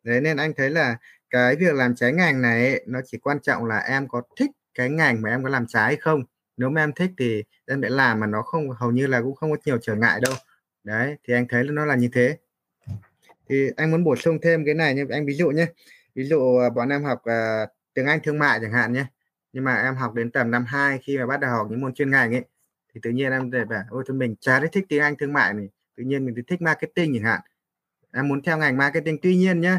Đấy 0.05 0.21
nên 0.21 0.37
anh 0.37 0.53
thấy 0.57 0.71
là 0.71 0.97
cái 1.31 1.57
việc 1.57 1.75
làm 1.75 1.95
trái 1.95 2.13
ngành 2.13 2.43
này 2.43 2.69
ấy, 2.71 2.85
nó 2.87 3.01
chỉ 3.07 3.19
quan 3.19 3.41
trọng 3.41 3.65
là 3.65 3.79
em 3.79 4.09
có 4.09 4.23
thích 4.37 4.51
cái 4.75 4.91
ngành 4.91 5.23
mà 5.23 5.31
em 5.31 5.43
có 5.43 5.49
làm 5.49 5.67
trái 5.67 5.85
hay 5.85 5.97
không 5.97 6.25
nếu 6.57 6.71
mà 6.71 6.83
em 6.83 6.93
thích 6.93 7.11
thì 7.19 7.45
em 7.67 7.83
sẽ 7.83 7.91
làm 7.91 8.21
mà 8.21 8.27
nó 8.27 8.43
không 8.43 8.71
hầu 8.71 8.91
như 8.91 9.07
là 9.07 9.23
cũng 9.23 9.35
không 9.35 9.51
có 9.51 9.57
nhiều 9.65 9.79
trở 9.83 9.95
ngại 9.95 10.21
đâu. 10.23 10.35
Đấy 10.85 11.17
thì 11.25 11.35
anh 11.35 11.47
thấy 11.49 11.65
nó 11.65 11.85
là 11.87 11.95
như 11.95 12.09
thế. 12.13 12.39
Thì 13.49 13.71
anh 13.77 13.91
muốn 13.91 14.05
bổ 14.05 14.17
sung 14.17 14.39
thêm 14.43 14.65
cái 14.65 14.75
này 14.75 14.95
nhưng 14.95 15.09
anh 15.09 15.27
ví 15.27 15.35
dụ 15.35 15.51
nhé. 15.51 15.67
Ví 16.15 16.25
dụ 16.25 16.59
à, 16.59 16.71
bọn 16.71 16.89
em 16.89 17.05
học 17.05 17.19
uh, 17.19 17.69
tiếng 17.95 18.07
Anh 18.07 18.21
thương 18.25 18.39
mại 18.39 18.59
chẳng 18.63 18.73
hạn 18.73 18.93
nhé. 18.93 19.07
Nhưng 19.53 19.65
mà 19.65 19.75
em 19.83 19.95
học 19.97 20.15
đến 20.15 20.31
tầm 20.31 20.51
năm 20.51 20.65
2 20.65 20.99
khi 21.03 21.19
mà 21.19 21.27
bắt 21.27 21.41
đầu 21.41 21.51
học 21.51 21.67
những 21.71 21.81
môn 21.81 21.95
chuyên 21.95 22.11
ngành 22.11 22.35
ấy 22.35 22.45
thì 22.95 23.01
tự 23.03 23.11
nhiên 23.11 23.33
em 23.33 23.51
để 23.51 23.65
bảo 23.65 23.85
ôi 23.91 24.05
thôi 24.07 24.17
mình 24.17 24.35
chả 24.41 24.61
thích 24.73 24.85
tiếng 24.89 25.03
Anh 25.03 25.17
thương 25.17 25.33
mại 25.33 25.55
này. 25.55 25.69
Tự 25.97 26.05
nhiên 26.05 26.27
mình 26.27 26.35
thích 26.47 26.63
marketing 26.63 27.15
chẳng 27.15 27.25
hạn. 27.25 27.41
Em 28.13 28.29
muốn 28.29 28.43
theo 28.43 28.59
ngành 28.59 28.77
marketing. 28.77 29.19
Tuy 29.23 29.37
nhiên 29.37 29.61
nhé 29.61 29.79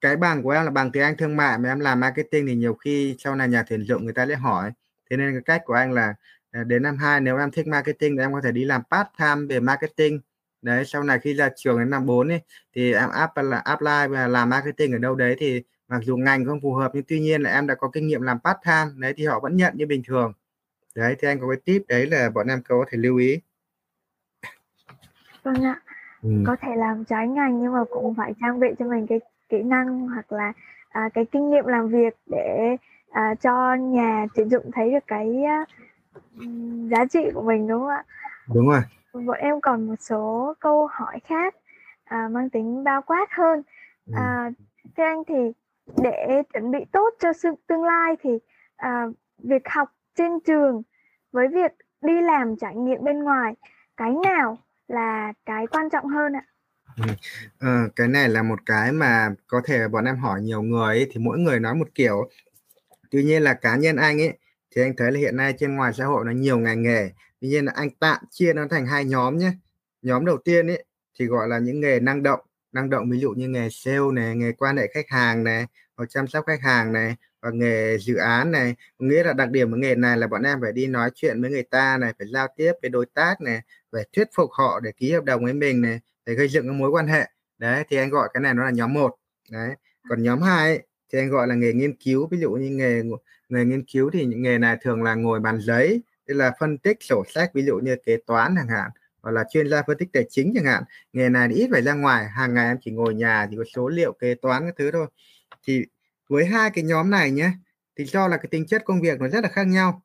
cái 0.00 0.16
bằng 0.16 0.42
của 0.42 0.50
em 0.50 0.64
là 0.64 0.70
bằng 0.70 0.92
tiếng 0.92 1.02
Anh 1.02 1.16
thương 1.16 1.36
mại 1.36 1.58
mà 1.58 1.68
em 1.68 1.80
làm 1.80 2.00
marketing 2.00 2.46
thì 2.46 2.54
nhiều 2.54 2.74
khi 2.74 3.16
sau 3.18 3.34
này 3.34 3.48
nhà 3.48 3.64
tuyển 3.68 3.82
dụng 3.82 4.04
người 4.04 4.14
ta 4.14 4.26
sẽ 4.28 4.34
hỏi 4.34 4.72
thế 5.12 5.16
nên 5.16 5.32
cái 5.32 5.42
cách 5.42 5.62
của 5.64 5.74
anh 5.74 5.92
là 5.92 6.14
à, 6.50 6.64
đến 6.64 6.82
năm 6.82 6.96
2 6.96 7.20
nếu 7.20 7.38
em 7.38 7.50
thích 7.50 7.66
marketing 7.66 8.16
thì 8.16 8.22
em 8.22 8.32
có 8.32 8.40
thể 8.40 8.52
đi 8.52 8.64
làm 8.64 8.82
part 8.90 9.08
time 9.18 9.46
về 9.54 9.60
marketing 9.60 10.20
đấy 10.62 10.84
sau 10.84 11.02
này 11.02 11.18
khi 11.18 11.34
ra 11.34 11.48
trường 11.56 11.78
đến 11.78 11.90
năm 11.90 12.06
4 12.06 12.28
ấy, 12.28 12.40
thì 12.74 12.92
em 12.92 13.10
áp 13.10 13.36
là 13.36 13.58
apply 13.58 14.06
và 14.10 14.28
làm 14.28 14.50
marketing 14.50 14.92
ở 14.92 14.98
đâu 14.98 15.14
đấy 15.14 15.36
thì 15.38 15.62
mặc 15.88 16.00
dù 16.04 16.16
ngành 16.16 16.44
không 16.44 16.60
phù 16.60 16.74
hợp 16.74 16.90
nhưng 16.94 17.02
tuy 17.08 17.20
nhiên 17.20 17.42
là 17.42 17.50
em 17.50 17.66
đã 17.66 17.74
có 17.74 17.88
kinh 17.88 18.06
nghiệm 18.06 18.22
làm 18.22 18.38
part 18.40 18.58
time 18.66 18.90
đấy 18.96 19.14
thì 19.16 19.26
họ 19.26 19.40
vẫn 19.40 19.56
nhận 19.56 19.72
như 19.76 19.86
bình 19.86 20.02
thường 20.06 20.32
đấy 20.94 21.16
thì 21.18 21.28
anh 21.28 21.40
có 21.40 21.48
cái 21.48 21.60
tip 21.64 21.82
đấy 21.88 22.06
là 22.06 22.30
bọn 22.30 22.46
em 22.46 22.62
có 22.68 22.84
thể 22.90 22.98
lưu 22.98 23.16
ý 23.16 23.40
Vâng 25.42 25.62
ạ. 25.64 25.80
Ừm. 26.22 26.44
Có 26.46 26.56
thể 26.60 26.68
làm 26.76 27.04
trái 27.04 27.28
ngành 27.28 27.62
nhưng 27.62 27.72
mà 27.72 27.84
cũng 27.90 28.14
phải 28.14 28.32
trang 28.40 28.60
bị 28.60 28.68
cho 28.78 28.84
mình 28.86 29.06
cái 29.06 29.20
kỹ 29.48 29.62
năng 29.62 30.08
hoặc 30.08 30.32
là, 30.32 30.52
à, 30.88 31.08
cái 31.14 31.24
kinh 31.32 31.50
nghiệm 31.50 31.66
làm 31.66 31.88
việc 31.88 32.14
để, 32.26 32.76
à, 33.12 33.34
cho 33.40 33.74
nhà 33.74 34.26
tuyển 34.34 34.48
dụng 34.48 34.70
thấy 34.72 34.90
được 34.92 35.04
cái, 35.06 35.42
ừm, 36.38 36.88
giá 36.88 37.04
trị 37.04 37.20
của 37.34 37.42
mình, 37.42 37.68
đúng 37.68 37.80
không 37.80 37.88
ạ? 37.88 38.04
Đúng 38.54 38.68
rồi. 38.68 38.80
Bọn 39.12 39.36
em 39.38 39.60
còn 39.60 39.86
một 39.86 40.00
số 40.00 40.54
câu 40.60 40.86
hỏi 40.92 41.20
khác, 41.24 41.54
à, 42.04 42.28
mang 42.30 42.50
tính 42.50 42.84
bao 42.84 43.02
quát 43.02 43.26
hơn. 43.32 43.62
Ừm. 44.06 44.16
À, 44.16 44.50
theo 44.96 45.06
anh 45.06 45.22
thì 45.28 45.52
để 46.02 46.42
chuẩn 46.52 46.70
bị 46.70 46.78
tốt 46.92 47.10
cho 47.20 47.32
sương 47.32 47.54
tương 47.66 47.84
lai 47.84 48.16
thì, 48.22 48.30
à, 48.76 49.06
việc 49.38 49.62
học 49.68 49.88
trên 50.16 50.40
trường 50.40 50.82
với 51.32 51.48
việc 51.48 51.72
đi 52.02 52.20
làm 52.20 52.56
trải 52.56 52.76
nghiệm 52.76 53.04
bên 53.04 53.22
ngoài, 53.22 53.54
cái 53.96 54.10
nào 54.24 54.58
là 54.88 55.32
cái 55.46 55.66
quan 55.66 55.90
trọng 55.90 56.06
hơn 56.08 56.32
ạ? 56.36 56.44
Ừm, 56.96 57.06
ờ, 57.60 57.88
cái 57.96 58.08
này 58.08 58.28
là 58.28 58.42
một 58.42 58.58
cái 58.66 58.92
mà 58.92 59.28
có 59.46 59.60
thể 59.64 59.88
bọn 59.88 60.04
em 60.04 60.16
hỏi 60.16 60.40
nhiều 60.40 60.62
người 60.62 60.86
ấy, 60.96 61.08
thì 61.12 61.20
mỗi 61.20 61.38
người 61.38 61.60
nói 61.60 61.74
một 61.74 61.88
kiểu. 61.94 62.28
Tuy 63.12 63.24
nhiên 63.24 63.42
là 63.42 63.54
cá 63.54 63.76
nhân 63.76 63.96
anh 63.96 64.20
ấy, 64.20 64.32
thì 64.70 64.82
anh 64.82 64.96
thấy 64.96 65.12
là 65.12 65.18
hiện 65.18 65.36
nay 65.36 65.54
trên 65.58 65.76
ngoài 65.76 65.92
xã 65.92 66.04
hội 66.04 66.24
nó 66.24 66.32
nhiều 66.32 66.58
ngành 66.58 66.82
nghề, 66.82 67.10
tuy 67.40 67.48
nhiên 67.48 67.64
là 67.64 67.72
anh 67.76 67.90
tạm 68.00 68.18
chia 68.30 68.52
nó 68.52 68.66
thành 68.70 68.86
hai 68.86 69.04
nhóm 69.04 69.38
nhé. 69.38 69.52
Nhóm 70.02 70.24
đầu 70.24 70.36
tiên 70.44 70.66
ấy, 70.66 70.84
thì 71.18 71.26
gọi 71.26 71.48
là 71.48 71.58
những 71.58 71.80
nghề 71.80 72.00
năng 72.00 72.22
động, 72.22 72.40
năng 72.72 72.90
động 72.90 73.10
ví 73.10 73.18
dụ 73.20 73.30
như 73.30 73.48
nghề 73.48 73.68
sale 73.70 74.10
này, 74.12 74.36
nghề 74.36 74.52
quan 74.52 74.76
hệ 74.76 74.86
khách 74.94 75.08
hàng 75.08 75.44
này, 75.44 75.66
hoặc 75.96 76.10
chăm 76.10 76.26
sóc 76.26 76.44
khách 76.46 76.60
hàng 76.60 76.92
này, 76.92 77.16
và 77.42 77.50
nghề 77.50 77.98
dự 77.98 78.16
án 78.16 78.52
này. 78.52 78.74
Nghĩa 78.98 79.24
là 79.24 79.32
đặc 79.32 79.50
điểm 79.50 79.70
của 79.70 79.76
nghề 79.76 79.94
này 79.94 80.16
là 80.16 80.26
bọn 80.26 80.42
em 80.42 80.58
phải 80.62 80.72
đi 80.72 80.86
nói 80.86 81.10
chuyện 81.14 81.42
với 81.42 81.50
người 81.50 81.62
ta 81.62 81.98
này, 81.98 82.12
phải 82.18 82.26
giao 82.32 82.48
tiếp 82.56 82.72
với 82.82 82.90
đối 82.90 83.06
tác 83.14 83.40
này, 83.40 83.60
phải 83.92 84.08
thuyết 84.16 84.28
phục 84.34 84.50
họ 84.52 84.80
để 84.80 84.92
ký 84.96 85.12
hợp 85.12 85.24
đồng 85.24 85.44
với 85.44 85.52
mình 85.54 85.80
này, 85.82 86.00
để 86.26 86.34
gây 86.34 86.48
dựng 86.48 86.66
cái 86.68 86.76
mối 86.76 86.90
quan 86.90 87.06
hệ. 87.06 87.28
Đấy, 87.58 87.84
thì 87.88 87.96
anh 87.96 88.10
gọi 88.10 88.28
cái 88.34 88.40
này 88.40 88.54
nó 88.54 88.64
là 88.64 88.70
nhóm 88.70 88.92
1. 88.92 89.16
Đấy. 89.50 89.70
Còn 90.08 90.22
nhóm 90.22 90.42
2 90.42 90.68
ấy, 90.68 90.86
thì 91.12 91.18
anh 91.18 91.30
gọi 91.30 91.46
là 91.46 91.54
nghề 91.54 91.72
nghiên 91.72 91.96
cứu, 91.96 92.26
ví 92.30 92.38
dụ 92.38 92.50
như 92.52 92.70
nghề 92.70 93.02
nghề 93.48 93.64
nghiên 93.64 93.84
cứu 93.92 94.10
thì 94.10 94.24
những 94.24 94.42
nghề 94.42 94.58
này 94.58 94.76
thường 94.82 95.02
là 95.02 95.14
ngồi 95.14 95.40
bàn 95.40 95.60
giấy, 95.60 96.02
tức 96.26 96.34
là 96.34 96.52
phân 96.60 96.78
tích 96.78 96.96
sổ 97.00 97.24
sách, 97.34 97.50
ví 97.54 97.62
dụ 97.62 97.78
như 97.78 97.96
kế 98.06 98.16
toán 98.26 98.54
chẳng 98.56 98.68
hạn, 98.68 98.90
hoặc 99.22 99.30
là 99.30 99.44
chuyên 99.52 99.68
gia 99.70 99.82
phân 99.82 99.98
tích 99.98 100.08
tài 100.12 100.24
chính 100.30 100.52
chẳng 100.54 100.64
hạn. 100.64 100.82
Nghề 101.12 101.28
này 101.28 101.48
thì 101.48 101.54
ít 101.54 101.68
phải 101.72 101.82
ra 101.82 101.94
ngoài, 101.94 102.26
hàng 102.28 102.54
ngày 102.54 102.66
em 102.66 102.76
chỉ 102.80 102.90
ngồi 102.90 103.14
nhà 103.14 103.46
chỉ 103.50 103.56
có 103.56 103.64
số 103.74 103.88
liệu 103.88 104.12
kế 104.12 104.34
toán 104.34 104.66
các 104.66 104.74
thứ 104.78 104.90
thôi. 104.90 105.06
Thì 105.66 105.84
với 106.28 106.46
hai 106.46 106.70
cái 106.70 106.84
nhóm 106.84 107.10
này 107.10 107.30
nhé, 107.30 107.50
thì 107.98 108.04
do 108.04 108.28
là 108.28 108.36
cái 108.36 108.46
tính 108.50 108.66
chất 108.66 108.82
công 108.84 109.00
việc 109.00 109.20
nó 109.20 109.28
rất 109.28 109.40
là 109.44 109.48
khác 109.48 109.64
nhau. 109.66 110.02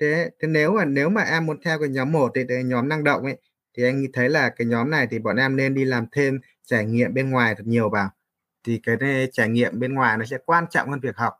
Thế, 0.00 0.30
thế 0.40 0.48
nếu 0.48 0.72
mà 0.72 0.84
nếu 0.84 1.08
mà 1.08 1.22
em 1.22 1.46
muốn 1.46 1.60
theo 1.62 1.78
cái 1.78 1.88
nhóm 1.88 2.12
một 2.12 2.32
thì 2.34 2.42
cái 2.48 2.64
nhóm 2.64 2.88
năng 2.88 3.04
động 3.04 3.22
ấy 3.24 3.36
thì 3.76 3.84
anh 3.84 4.04
thấy 4.12 4.28
là 4.28 4.50
cái 4.50 4.66
nhóm 4.66 4.90
này 4.90 5.06
thì 5.10 5.18
bọn 5.18 5.36
em 5.36 5.56
nên 5.56 5.74
đi 5.74 5.84
làm 5.84 6.06
thêm 6.12 6.40
trải 6.64 6.84
nghiệm 6.84 7.14
bên 7.14 7.30
ngoài 7.30 7.54
thật 7.54 7.66
nhiều 7.66 7.90
vào. 7.90 8.10
Thì 8.64 8.80
cái 8.82 8.96
này, 9.00 9.28
trải 9.32 9.48
nghiệm 9.48 9.80
bên 9.80 9.94
ngoài 9.94 10.18
nó 10.18 10.24
sẽ 10.24 10.38
quan 10.46 10.64
trọng 10.70 10.90
hơn 10.90 11.00
việc 11.00 11.16
học. 11.16 11.34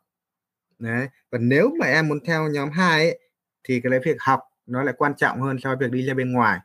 Đấy. 0.79 1.09
Còn 1.31 1.49
nếu 1.49 1.71
mà 1.81 1.87
em 1.87 2.09
muốn 2.09 2.21
theo 2.27 2.49
nhóm 2.49 2.71
2 2.71 3.01
ấy 3.09 3.21
thì 3.65 3.81
cái 3.81 4.01
việc 4.05 4.17
học 4.23 4.41
nó 4.67 4.83
lại 4.83 4.95
quan 4.99 5.15
trọng 5.17 5.41
hơn 5.43 5.59
so 5.65 5.71
với 5.71 5.79
việc 5.79 5.93
đi 5.93 6.07
ra 6.07 6.15
bên 6.15 6.33
ngoài. 6.33 6.61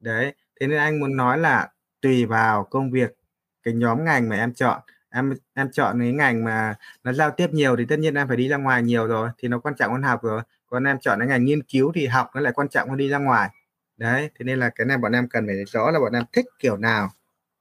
Đấy. 0.00 0.34
Thế 0.60 0.66
nên 0.66 0.78
anh 0.78 1.00
muốn 1.00 1.16
nói 1.16 1.38
là 1.38 1.68
tùy 2.02 2.26
vào 2.26 2.64
công 2.64 2.90
việc, 2.90 3.16
cái 3.62 3.74
nhóm 3.74 4.04
ngành 4.04 4.28
mà 4.28 4.36
em 4.36 4.54
chọn. 4.54 4.80
Em 5.10 5.34
em 5.54 5.70
chọn 5.72 6.00
cái 6.00 6.12
ngành 6.12 6.44
mà 6.44 6.74
nó 7.04 7.12
giao 7.12 7.30
tiếp 7.30 7.48
nhiều 7.52 7.76
thì 7.76 7.86
tất 7.88 7.98
nhiên 7.98 8.14
em 8.14 8.28
phải 8.28 8.36
đi 8.36 8.48
ra 8.48 8.56
ngoài 8.56 8.82
nhiều 8.82 9.06
rồi, 9.06 9.30
thì 9.38 9.48
nó 9.48 9.58
quan 9.60 9.74
trọng 9.76 9.92
hơn 9.92 10.02
học 10.02 10.22
rồi. 10.22 10.42
Còn 10.66 10.84
em 10.84 10.98
chọn 11.00 11.18
cái 11.18 11.28
ngành 11.28 11.44
nghiên 11.44 11.62
cứu 11.62 11.92
thì 11.94 12.06
học 12.06 12.30
nó 12.34 12.40
lại 12.40 12.52
quan 12.52 12.68
trọng 12.68 12.88
hơn 12.88 12.98
đi 12.98 13.08
ra 13.08 13.18
ngoài. 13.18 13.50
Đấy, 13.96 14.30
thế 14.38 14.44
nên 14.44 14.58
là 14.60 14.70
cái 14.70 14.86
này 14.86 14.98
bọn 14.98 15.12
em 15.12 15.28
cần 15.28 15.46
phải 15.46 15.64
rõ 15.66 15.90
là 15.90 16.00
bọn 16.00 16.12
em 16.12 16.24
thích 16.32 16.46
kiểu 16.58 16.76
nào 16.76 17.10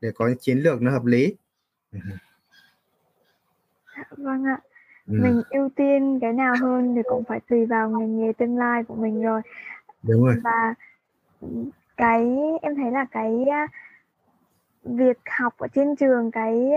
để 0.01 0.11
có 0.15 0.31
chiến 0.41 0.59
lược 0.59 0.81
nó 0.81 0.91
hợp 0.91 1.05
lý. 1.05 1.35
Vâng 4.17 4.45
ạ. 4.45 4.59
Ừm. 5.07 5.21
Mình 5.21 5.41
ưu 5.49 5.69
tiên 5.75 6.19
cái 6.21 6.33
nào 6.33 6.57
hơn 6.57 6.93
thì 6.95 7.01
cũng 7.09 7.23
phải 7.23 7.39
tùy 7.49 7.65
vào 7.65 7.89
ngành 7.89 8.19
nghề 8.19 8.33
tương 8.33 8.57
lai 8.57 8.83
của 8.83 8.95
mình 8.95 9.21
rồi. 9.21 9.41
Đúng 10.03 10.25
rồi. 10.25 10.35
Và, 10.43 10.73
cái 11.97 12.37
em 12.61 12.75
thấy 12.75 12.91
là 12.91 13.05
cái, 13.11 13.45
a, 13.51 13.67
việc 14.83 15.17
học 15.39 15.53
ở 15.57 15.67
trên 15.67 15.95
trường, 15.95 16.31
cái, 16.31 16.71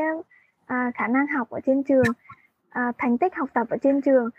à, 0.67 0.91
khả 0.95 1.07
năng 1.09 1.27
học 1.27 1.51
ở 1.51 1.61
trên 1.67 1.83
trường, 1.83 2.12
à, 2.71 2.93
thành 2.99 3.19
tích 3.19 3.35
học 3.35 3.49
tập 3.55 3.67
ở 3.71 3.77
trên 3.83 4.01
trường 4.01 4.31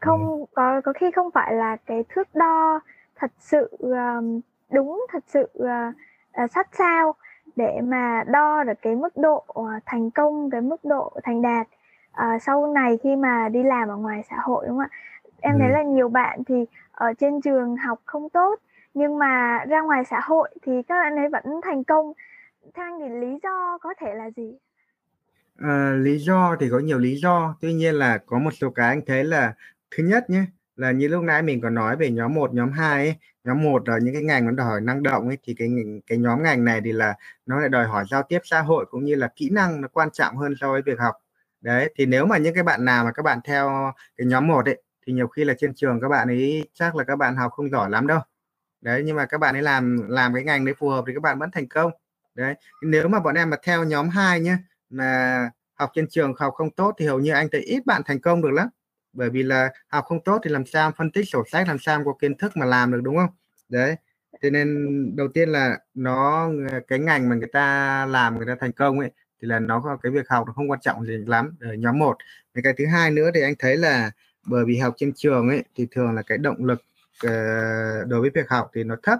không 0.00 0.44
có 0.54 0.80
có 0.80 0.92
khi 0.92 1.10
không 1.10 1.30
phải 1.30 1.54
là 1.54 1.76
cái 1.86 2.04
thước 2.08 2.34
đo 2.34 2.80
thật 3.16 3.30
sự, 3.38 3.76
ờm, 3.80 4.40
đúng, 4.72 5.06
thật 5.12 5.24
sự, 5.26 5.48
ờ, 5.54 5.92
ờ, 6.32 6.46
sát 6.46 6.68
sao 6.72 7.14
để 7.56 7.80
mà 7.84 8.24
đo 8.26 8.64
được 8.64 8.72
cái 8.82 8.96
mức 8.96 9.16
độ, 9.16 9.44
ờ, 9.46 9.62
thành 9.86 10.10
công, 10.10 10.50
cái 10.50 10.60
mức 10.60 10.84
độ 10.84 11.12
thành 11.24 11.42
đạt, 11.42 11.66
ờ, 12.12 12.26
sau 12.40 12.72
này 12.72 12.98
khi 13.02 13.16
mà 13.16 13.48
đi 13.48 13.62
làm 13.62 13.88
ở 13.88 13.96
ngoài 13.96 14.22
xã 14.30 14.36
hội, 14.42 14.64
đúng 14.68 14.78
không 14.78 14.86
ạ? 14.90 14.98
Em 15.40 15.58
thấy 15.58 15.68
Ừm. 15.68 15.74
là 15.74 15.82
nhiều 15.82 16.08
bạn 16.08 16.44
thì 16.44 16.64
ở 16.92 17.12
trên 17.18 17.40
trường 17.40 17.76
học 17.76 18.00
không 18.04 18.28
tốt, 18.30 18.60
nhưng 18.94 19.18
mà 19.18 19.64
ra 19.68 19.80
ngoài 19.82 20.04
xã 20.04 20.20
hội 20.20 20.50
thì 20.62 20.82
các 20.82 20.94
bạn 21.02 21.16
ấy 21.16 21.28
vẫn 21.28 21.60
thành 21.64 21.84
công. 21.84 22.12
Theo 22.74 22.86
anh 22.86 23.00
thì 23.00 23.08
lý 23.08 23.38
do 23.42 23.78
có 23.78 23.94
thể 24.00 24.14
là 24.14 24.30
gì? 24.36 24.58
Ờ, 25.58 25.94
lý 25.96 26.18
do 26.18 26.56
thì 26.60 26.68
có 26.70 26.78
nhiều 26.78 26.98
lý 26.98 27.16
do, 27.16 27.56
tuy 27.60 27.72
nhiên 27.74 27.94
là 27.94 28.18
có 28.26 28.38
một 28.38 28.50
số 28.50 28.70
cái 28.70 28.88
anh 28.88 29.00
thấy 29.06 29.24
là 29.24 29.54
thứ 29.90 30.04
nhất 30.04 30.30
nhé, 30.30 30.44
là 30.76 30.92
như 30.92 31.08
lúc 31.08 31.22
nãy 31.24 31.42
mình 31.42 31.60
có 31.60 31.70
nói 31.70 31.96
về 31.96 32.10
nhóm 32.10 32.34
1, 32.34 32.54
nhóm 32.54 32.72
2 32.72 33.06
ấy. 33.06 33.14
Nhóm 33.44 33.62
1 33.62 33.88
là 33.88 33.98
những 34.02 34.14
cái 34.14 34.22
ngành 34.22 34.46
nó 34.46 34.52
đòi 34.52 34.66
hỏi 34.66 34.80
năng 34.80 35.02
động 35.02 35.28
ấy, 35.28 35.38
thì 35.42 35.54
cái 35.58 35.68
cái 36.06 36.18
nhóm 36.18 36.42
ngành 36.42 36.64
này 36.64 36.80
thì 36.84 36.92
là 36.92 37.14
nó 37.46 37.60
lại 37.60 37.68
đòi 37.68 37.86
hỏi 37.86 38.04
giao 38.10 38.22
tiếp 38.22 38.38
xã 38.44 38.60
hội 38.62 38.86
cũng 38.90 39.04
như 39.04 39.14
là 39.14 39.28
kỹ 39.36 39.50
năng 39.50 39.80
nó 39.80 39.88
quan 39.88 40.10
trọng 40.10 40.36
hơn 40.36 40.54
so 40.60 40.72
với 40.72 40.82
việc 40.82 40.98
học. 40.98 41.14
Đấy, 41.60 41.92
thì 41.96 42.06
nếu 42.06 42.26
mà 42.26 42.38
những 42.38 42.54
cái 42.54 42.62
bạn 42.64 42.84
nào 42.84 43.04
mà 43.04 43.12
các 43.12 43.22
bạn 43.22 43.38
theo 43.44 43.92
cái 44.16 44.26
nhóm 44.26 44.46
1 44.48 44.64
ấy, 44.66 44.82
thì 45.06 45.12
nhiều 45.12 45.28
khi 45.28 45.44
là 45.44 45.54
trên 45.58 45.74
trường 45.74 46.00
các 46.00 46.08
bạn 46.08 46.28
ấy 46.28 46.68
chắc 46.74 46.96
là 46.96 47.04
các 47.04 47.16
bạn 47.16 47.36
học 47.36 47.52
không 47.52 47.70
giỏi 47.70 47.90
lắm 47.90 48.06
đâu. 48.06 48.20
Đấy, 48.80 49.02
nhưng 49.06 49.16
mà 49.16 49.26
các 49.26 49.38
bạn 49.38 49.56
ấy 49.56 49.62
làm 49.62 49.98
làm 50.08 50.34
cái 50.34 50.44
ngành 50.44 50.64
đấy 50.64 50.74
phù 50.78 50.88
hợp 50.88 51.04
thì 51.06 51.14
các 51.14 51.22
bạn 51.22 51.38
vẫn 51.38 51.50
thành 51.50 51.68
công. 51.68 51.92
Đấy, 52.34 52.54
nếu 52.82 53.08
mà 53.08 53.20
bọn 53.20 53.34
em 53.34 53.50
mà 53.50 53.56
theo 53.62 53.84
nhóm 53.84 54.08
2 54.08 54.40
nhá, 54.40 54.58
mà 54.90 55.50
học 55.74 55.90
trên 55.94 56.06
trường 56.10 56.34
học 56.38 56.54
không 56.54 56.70
tốt 56.70 56.94
thì 56.98 57.06
hầu 57.06 57.20
như 57.20 57.32
anh 57.32 57.48
thấy 57.52 57.60
ít 57.60 57.86
bạn 57.86 58.02
thành 58.06 58.20
công 58.20 58.42
được 58.42 58.50
lắm. 58.52 58.68
Bởi 59.14 59.30
vì 59.30 59.42
là 59.42 59.70
học 59.88 60.04
không 60.04 60.24
tốt 60.24 60.40
thì 60.44 60.50
làm 60.50 60.66
sao 60.66 60.92
phân 60.96 61.10
tích 61.10 61.28
sổ 61.28 61.44
sách, 61.52 61.68
làm 61.68 61.78
sao 61.78 62.02
có 62.04 62.14
kiến 62.20 62.36
thức 62.38 62.56
mà 62.56 62.66
làm 62.66 62.92
được, 62.92 63.00
đúng 63.02 63.16
không? 63.16 63.30
Đấy, 63.68 63.96
cho 64.42 64.50
nên 64.50 64.76
đầu 65.16 65.28
tiên 65.34 65.48
là 65.48 65.78
nó 65.94 66.50
cái 66.88 66.98
ngành 66.98 67.28
mà 67.28 67.36
người 67.36 67.48
ta 67.52 68.06
làm 68.06 68.36
người 68.36 68.46
ta 68.46 68.56
thành 68.60 68.72
công 68.72 69.00
ấy, 69.00 69.10
thì 69.42 69.48
là 69.48 69.58
nó 69.58 69.80
có 69.80 69.96
cái 69.96 70.12
việc 70.12 70.28
học 70.28 70.46
nó 70.46 70.52
không 70.52 70.70
quan 70.70 70.80
trọng 70.80 71.06
gì 71.06 71.16
lắm, 71.26 71.56
ở 71.60 71.74
nhóm 71.74 71.98
1. 71.98 72.16
Cái 72.64 72.74
thứ 72.78 72.86
hai 72.86 73.10
nữa 73.10 73.30
thì 73.34 73.40
anh 73.40 73.54
thấy 73.58 73.76
là 73.76 74.10
bởi 74.46 74.64
vì 74.64 74.76
học 74.76 74.94
trên 74.96 75.12
trường 75.16 75.48
ấy, 75.48 75.64
thì 75.76 75.86
thường 75.90 76.12
là 76.14 76.22
cái 76.22 76.38
động 76.38 76.64
lực, 76.64 76.82
uh, 77.26 78.08
đối 78.08 78.20
với 78.20 78.30
việc 78.34 78.48
học 78.50 78.70
thì 78.74 78.84
nó 78.84 78.96
thấp. 79.02 79.18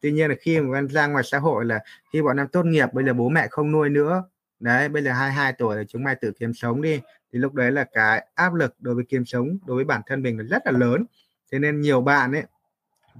Tuy 0.00 0.12
nhiên 0.12 0.28
là 0.30 0.36
khi 0.40 0.60
mà 0.60 0.80
ra 0.90 1.06
ngoài 1.06 1.24
xã 1.24 1.38
hội 1.38 1.64
là 1.64 1.80
khi 2.12 2.22
bọn 2.22 2.36
em 2.36 2.48
tốt 2.48 2.62
nghiệp, 2.62 2.88
bây 2.92 3.04
giờ 3.04 3.12
bố 3.12 3.28
mẹ 3.28 3.48
không 3.50 3.72
nuôi 3.72 3.88
nữa, 3.90 4.24
đấy, 4.60 4.88
bây 4.88 5.02
giờ 5.02 5.12
22 5.12 5.52
tuổi 5.52 5.76
là 5.76 5.84
chúng 5.88 6.04
mày 6.04 6.14
tự 6.14 6.32
kiếm 6.38 6.54
sống 6.54 6.82
đi, 6.82 7.00
thì 7.34 7.40
lúc 7.40 7.54
đấy 7.54 7.72
là 7.72 7.84
cái 7.92 8.26
áp 8.34 8.54
lực 8.54 8.74
đối 8.80 8.94
với 8.94 9.04
kiếm 9.08 9.24
sống 9.24 9.58
đối 9.66 9.76
với 9.76 9.84
bản 9.84 10.02
thân 10.06 10.22
mình 10.22 10.38
là 10.38 10.44
rất 10.44 10.62
là 10.66 10.72
lớn. 10.72 11.04
Thế 11.52 11.58
nên 11.58 11.80
nhiều 11.80 12.00
bạn 12.00 12.32
ấy, 12.32 12.42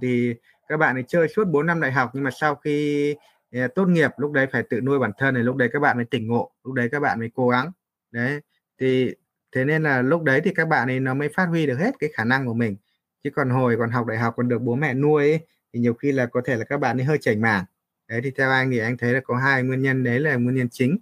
thì 0.01 0.35
các 0.67 0.77
bạn 0.77 0.97
ấy 0.97 1.03
chơi 1.07 1.27
suốt 1.27 1.47
4 1.47 1.65
năm 1.65 1.81
đại 1.81 1.91
học 1.91 2.11
nhưng 2.13 2.23
mà 2.23 2.31
sau 2.31 2.55
khi, 2.55 3.15
ờ, 3.53 3.67
tốt 3.67 3.85
nghiệp 3.87 4.11
lúc 4.17 4.31
đấy 4.31 4.47
phải 4.51 4.63
tự 4.69 4.81
nuôi 4.81 4.99
bản 4.99 5.11
thân 5.17 5.35
thì 5.35 5.41
lúc 5.41 5.55
đấy 5.55 5.69
các 5.73 5.79
bạn 5.79 5.97
mới 5.97 6.05
tỉnh 6.05 6.27
ngộ, 6.27 6.51
lúc 6.63 6.73
đấy 6.73 6.89
các 6.91 6.99
bạn 6.99 7.19
mới 7.19 7.31
cố 7.35 7.49
gắng. 7.49 7.71
Đấy, 8.11 8.41
thì 8.79 9.13
thế 9.55 9.65
nên 9.65 9.83
là 9.83 10.01
lúc 10.01 10.23
đấy 10.23 10.41
thì 10.43 10.51
các 10.55 10.67
bạn 10.67 10.87
ấy 10.87 10.99
nó 10.99 11.13
mới 11.13 11.29
phát 11.29 11.45
huy 11.45 11.65
được 11.65 11.77
hết 11.79 11.91
cái 11.99 12.09
khả 12.13 12.23
năng 12.25 12.47
của 12.47 12.53
mình. 12.53 12.75
Chứ 13.23 13.29
còn 13.35 13.49
hồi 13.49 13.75
còn 13.79 13.91
học 13.91 14.05
đại 14.07 14.17
học 14.17 14.33
còn 14.37 14.49
được 14.49 14.61
bố 14.61 14.75
mẹ 14.75 14.93
nuôi 14.93 15.29
ấy, 15.31 15.39
thì 15.73 15.79
nhiều 15.79 15.93
khi 15.93 16.11
là 16.11 16.25
có 16.25 16.41
thể 16.45 16.55
là 16.55 16.65
các 16.65 16.77
bạn 16.79 16.97
ấy 16.97 17.05
hơi 17.05 17.17
chảnh 17.21 17.41
mảng. 17.41 17.65
Đấy, 18.07 18.21
thì 18.23 18.31
theo 18.31 18.49
anh 18.51 18.71
thì 18.71 18.77
anh 18.79 18.97
thấy 18.97 19.13
là 19.13 19.19
có 19.23 19.37
hai 19.37 19.63
nguyên 19.63 19.81
nhân 19.81 20.03
đấy 20.03 20.19
là 20.19 20.35
nguyên 20.35 20.55
nhân 20.55 20.69
chính 20.71 20.97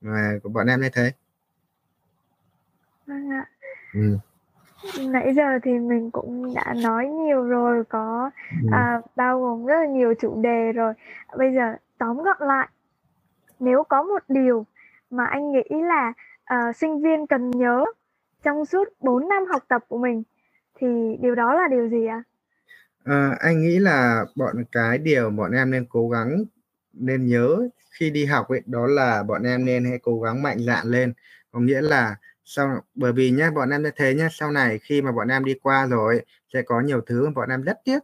mà 0.00 0.32
của 0.42 0.48
bọn 0.48 0.66
em 0.66 0.80
như 0.80 0.88
thế. 0.92 1.12
Vâng 3.08 3.30
ạ. 3.30 3.46
Ừm. 3.94 4.18
Nãy 5.12 5.34
giờ 5.34 5.58
thì 5.62 5.78
mình 5.78 6.10
cũng 6.10 6.54
đã 6.54 6.74
nói 6.82 7.06
nhiều 7.06 7.42
rồi, 7.42 7.84
có, 7.84 8.30
Ừm. 8.62 8.72
à, 8.74 9.00
bao 9.16 9.40
gồm 9.40 9.66
rất 9.66 9.74
là 9.80 9.86
nhiều 9.86 10.14
chủ 10.20 10.42
đề 10.42 10.72
rồi. 10.72 10.94
Bây 11.36 11.54
giờ 11.54 11.74
tóm 11.98 12.16
gọn 12.22 12.48
lại, 12.48 12.68
nếu 13.60 13.84
có 13.84 14.02
một 14.02 14.22
điều 14.28 14.66
mà 15.10 15.24
anh 15.24 15.52
nghĩ 15.52 15.64
là, 15.70 16.12
ờ, 16.44 16.72
sinh 16.72 17.02
viên 17.02 17.26
cần 17.26 17.50
nhớ 17.50 17.84
trong 18.42 18.66
suốt 18.66 18.84
4 19.00 19.28
năm 19.28 19.44
học 19.52 19.62
tập 19.68 19.84
của 19.88 19.98
mình 19.98 20.22
thì 20.78 20.86
điều 21.20 21.34
đó 21.34 21.54
là 21.54 21.68
điều 21.70 21.88
gì 21.88 22.06
ạ? 22.06 22.22
Ờ, 23.04 23.30
anh 23.40 23.60
nghĩ 23.62 23.78
là 23.78 24.24
bọn 24.36 24.56
cái 24.72 24.98
điều 24.98 25.30
bọn 25.30 25.52
em 25.52 25.70
nên 25.70 25.86
cố 25.88 26.08
gắng, 26.08 26.44
nên 26.92 27.26
nhớ 27.26 27.68
khi 27.90 28.10
đi 28.10 28.24
học 28.24 28.48
ấy, 28.48 28.62
đó 28.66 28.86
là 28.86 29.22
bọn 29.22 29.42
em 29.42 29.64
nên 29.64 29.84
hãy 29.84 29.98
cố 30.02 30.20
gắng 30.20 30.42
mạnh 30.42 30.58
dạn 30.60 30.86
lên. 30.86 31.12
Có 31.52 31.60
nghĩa 31.60 31.80
là 31.80 32.16
sau 32.48 32.80
bởi 32.94 33.12
vì 33.12 33.30
nhé 33.30 33.50
bọn 33.50 33.70
em 33.70 33.84
sẽ 33.84 33.90
thấy 33.96 34.14
nhé 34.14 34.28
sau 34.32 34.50
này 34.52 34.78
khi 34.82 35.02
mà 35.02 35.12
bọn 35.12 35.28
em 35.28 35.44
đi 35.44 35.54
qua 35.62 35.86
rồi 35.86 36.22
sẽ 36.54 36.62
có 36.62 36.80
nhiều 36.80 37.00
thứ 37.06 37.30
bọn 37.34 37.48
em 37.50 37.62
rất 37.62 37.76
tiếc, 37.84 37.98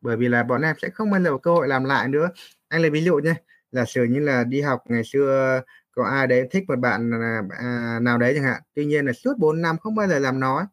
bởi 0.00 0.16
vì 0.16 0.28
là 0.28 0.42
bọn 0.42 0.62
em 0.62 0.76
sẽ 0.82 0.88
không 0.90 1.10
bao 1.10 1.20
giờ 1.22 1.30
có 1.30 1.38
cơ 1.38 1.50
hội 1.54 1.68
làm 1.68 1.84
lại 1.84 2.08
nữa. 2.08 2.30
Anh 2.68 2.80
lấy 2.82 2.90
ví 2.90 3.04
dụ 3.04 3.16
nhé 3.18 3.34
giả 3.72 3.84
sử 3.84 4.04
như 4.04 4.20
là 4.20 4.44
đi 4.44 4.60
học 4.60 4.82
ngày 4.88 5.04
xưa 5.04 5.62
có 5.92 6.04
ai 6.04 6.26
đấy 6.26 6.48
thích 6.50 6.64
một 6.68 6.78
bạn 6.78 7.10
à, 7.22 7.42
à 7.58 7.98
nào 8.02 8.18
đấy 8.18 8.32
chẳng 8.34 8.44
hạn 8.44 8.62
tuy 8.74 8.86
nhiên 8.86 9.06
là 9.06 9.12
suốt 9.12 9.32
4 9.38 9.62
năm 9.62 9.78
không 9.78 9.94
bao 9.94 10.08
giờ 10.08 10.18
làm 10.18 10.40
nói 10.40 10.64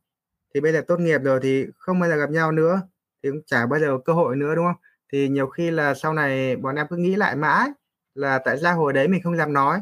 thì 0.53 0.61
bây 0.61 0.73
giờ 0.73 0.81
tốt 0.87 0.99
nghiệp 0.99 1.21
rồi 1.23 1.39
thì 1.43 1.65
không 1.77 1.99
bao 1.99 2.09
giờ 2.09 2.15
gặp 2.15 2.29
nhau 2.29 2.51
nữa 2.51 2.81
thì 3.23 3.29
cũng 3.29 3.41
chả 3.45 3.65
bao 3.65 3.79
giờ 3.79 3.87
có 3.87 3.97
cơ 4.05 4.13
hội 4.13 4.35
nữa 4.35 4.55
đúng 4.55 4.65
không? 4.65 4.75
Thì 5.13 5.29
nhiều 5.29 5.47
khi 5.47 5.71
là 5.71 5.93
sau 5.93 6.13
này 6.13 6.55
bọn 6.55 6.75
em 6.75 6.87
cứ 6.89 6.97
nghĩ 6.97 7.15
lại 7.15 7.35
mãi 7.35 7.69
là 8.15 8.39
tại 8.45 8.57
sao 8.61 8.77
hồi 8.77 8.93
đấy 8.93 9.07
mình 9.07 9.21
không 9.23 9.37
dám 9.37 9.53
nói. 9.53 9.81